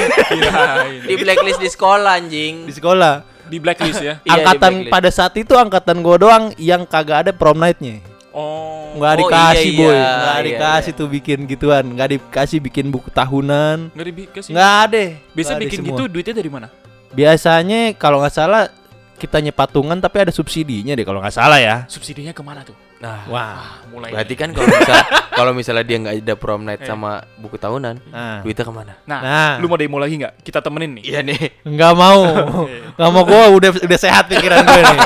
Di 1.09 1.15
blacklist 1.17 1.59
di 1.59 1.69
sekolah 1.69 2.13
anjing. 2.15 2.55
di 2.63 2.73
sekolah. 2.73 3.13
Di 3.51 3.57
blacklist 3.59 3.99
ya. 3.99 4.15
Iya, 4.23 4.31
angkatan 4.31 4.71
blacklist. 4.87 4.93
pada 4.95 5.09
saat 5.11 5.33
itu 5.35 5.53
angkatan 5.53 5.99
gue 5.99 6.15
doang 6.17 6.43
yang 6.55 6.87
kagak 6.87 7.27
ada 7.27 7.31
prom 7.35 7.59
night-nya. 7.59 7.99
Oh. 8.31 8.95
Nggak 8.95 9.11
Oh, 9.11 9.19
dikasih 9.27 9.69
iya, 9.71 9.79
boy, 9.79 9.91
iya, 9.91 10.07
nggak 10.15 10.35
iya, 10.39 10.47
dikasih 10.47 10.91
tuh 10.95 11.07
bikin 11.07 11.39
gituan, 11.47 11.83
nggak 11.95 12.09
dikasih 12.15 12.59
bikin 12.59 12.87
buku 12.91 13.07
tahunan, 13.11 13.91
Nggak 13.91 14.07
dikasih. 14.07 14.51
nggak 14.55 14.71
ada. 14.87 15.03
Biasa 15.35 15.51
bikin 15.59 15.79
semua. 15.79 15.89
gitu 15.91 16.03
duitnya 16.07 16.35
dari 16.35 16.51
mana? 16.51 16.67
Biasanya 17.11 17.91
kalau 17.99 18.23
nggak 18.23 18.31
salah 18.31 18.71
kita 19.15 19.37
patungan 19.51 19.99
tapi 19.99 20.17
ada 20.27 20.31
subsidinya 20.31 20.95
deh 20.95 21.03
kalau 21.03 21.19
nggak 21.19 21.35
salah 21.35 21.59
ya. 21.59 21.83
Subsidinya 21.91 22.31
ke 22.31 22.43
mana 22.43 22.63
tuh? 22.63 22.75
Nah, 23.01 23.25
Wah. 23.25 23.41
Ah, 23.41 23.65
mulai. 23.89 24.13
berarti 24.13 24.33
kan 24.37 24.53
kalau 24.53 24.69
misalnya 24.69 25.05
kalau 25.41 25.51
misalnya 25.51 25.83
dia 25.83 25.97
nggak 25.97 26.15
ada 26.21 26.35
prom 26.37 26.61
night 26.61 26.81
Eh. 26.81 26.87
sama 26.87 27.11
buku 27.35 27.57
tahunan, 27.57 27.97
Nah, 28.07 28.45
duitnya 28.45 28.61
ke 28.61 28.69
mana? 28.69 28.93
Nah, 29.03 29.19
Nah. 29.19 29.51
lu 29.57 29.65
mau 29.65 29.73
demo 29.73 29.97
lagi 29.97 30.21
nggak? 30.21 30.39
Kita 30.39 30.61
temenin 30.61 31.01
nih. 31.01 31.03
Iya 31.03 31.19
nih. 31.23 31.65
nggak 31.65 31.93
mau, 31.93 32.21
nggak 33.01 33.11
mau 33.11 33.23
gue 33.25 33.41
udah 33.51 33.69
udah 33.81 33.99
sehat 33.99 34.29
pikiran 34.29 34.61
gue 34.61 34.81
nih. 34.85 34.99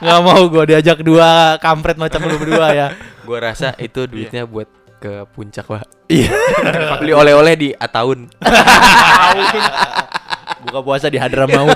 Nggak 0.00 0.20
mau 0.20 0.40
gue 0.46 0.64
diajak 0.68 1.00
dua 1.00 1.30
kampret 1.56 1.96
macam 1.96 2.20
lu 2.22 2.36
berdua 2.36 2.68
ya. 2.70 2.86
Gua 3.24 3.40
rasa 3.42 3.72
itu 3.76 4.04
duitnya 4.04 4.44
buat 4.44 4.68
ke 4.98 5.24
puncak, 5.32 5.64
Pak. 5.64 6.12
Iya. 6.12 6.28
Beli 7.00 7.12
oleh-oleh 7.14 7.54
di 7.54 7.68
Ataun. 7.72 8.28
Buka 10.60 10.80
puasa 10.82 11.08
di 11.08 11.16
Hadramaut. 11.16 11.72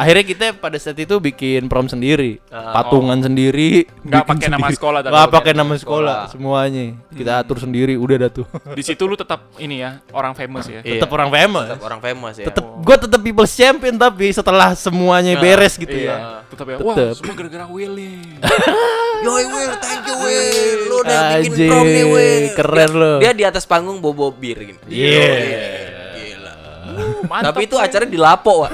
Akhirnya 0.00 0.24
kita 0.24 0.44
pada 0.54 0.74
saat 0.74 0.96
itu 0.96 1.12
bikin 1.14 1.68
prom 1.68 1.84
sendiri, 1.84 2.40
Ah, 2.48 2.72
patungan 2.74 3.20
sendiri, 3.20 3.84
Nggak 4.00 4.24
pakai 4.24 4.48
nama 4.48 4.66
sekolah 4.66 5.00
tapi 5.00 5.12
nggak 5.12 5.28
pakai 5.30 5.52
nama 5.52 5.74
sekolah, 5.74 6.16
sekolah. 6.24 6.32
semuanya 6.32 6.84
kita 7.12 7.32
atur 7.38 7.60
sendiri, 7.60 7.94
udah 7.94 8.16
dah 8.18 8.30
tuh. 8.32 8.46
Di 8.78 8.82
situ 8.82 9.04
lu 9.04 9.12
tetap 9.12 9.44
ini 9.56 9.78
ya, 9.78 10.00
orang 10.10 10.32
famous 10.32 10.64
ya. 10.64 10.80
Iya. 10.80 10.96
Tetap 10.96 11.12
orang 11.12 11.28
famous. 11.28 11.68
Tetap 11.68 11.84
orang 11.84 12.00
famous 12.00 12.34
ya. 12.34 12.46
Tetap 12.48 12.64
gue 12.80 12.96
tetap 12.96 13.20
people's 13.20 13.52
champion 13.52 13.94
tapi 13.94 14.26
setelah 14.30 14.72
semuanya 14.72 15.36
beres 15.36 15.76
gitu 15.76 15.92
Iya. 15.92 16.08
ya. 16.08 16.16
Tetap 16.48 16.66
ya. 16.66 16.76
Wah, 16.80 16.96
Tetep. 16.96 17.14
semua 17.20 17.34
gara-gara 17.36 17.64
Will 17.68 17.92
nih. 17.92 18.16
Yoi 19.20 19.44
Will, 19.46 19.72
thank 19.78 20.02
you 20.02 20.16
Will. 20.16 20.80
Lu 20.82 20.96
udah 20.98 21.20
bikin 21.38 21.68
prom 21.68 21.84
nih 21.84 22.06
Will. 22.06 22.44
keren 22.56 22.90
lu. 22.90 23.12
Dia 23.20 23.32
di 23.32 23.44
atas 23.44 23.68
panggung 23.68 24.00
bobo 24.00 24.32
bir 24.32 24.56
gini. 24.64 24.80
Iya. 24.88 25.28
Gila. 25.28 25.99
Mantap. 27.28 27.52
Tapi 27.52 27.68
itu 27.68 27.76
acara 27.76 28.04
di 28.06 28.16
Lapo, 28.16 28.64
Wak. 28.64 28.72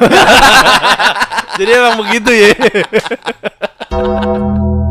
Jadi 1.59 1.71
emang 1.73 1.97
begitu 2.05 2.31
ya. 2.31 2.53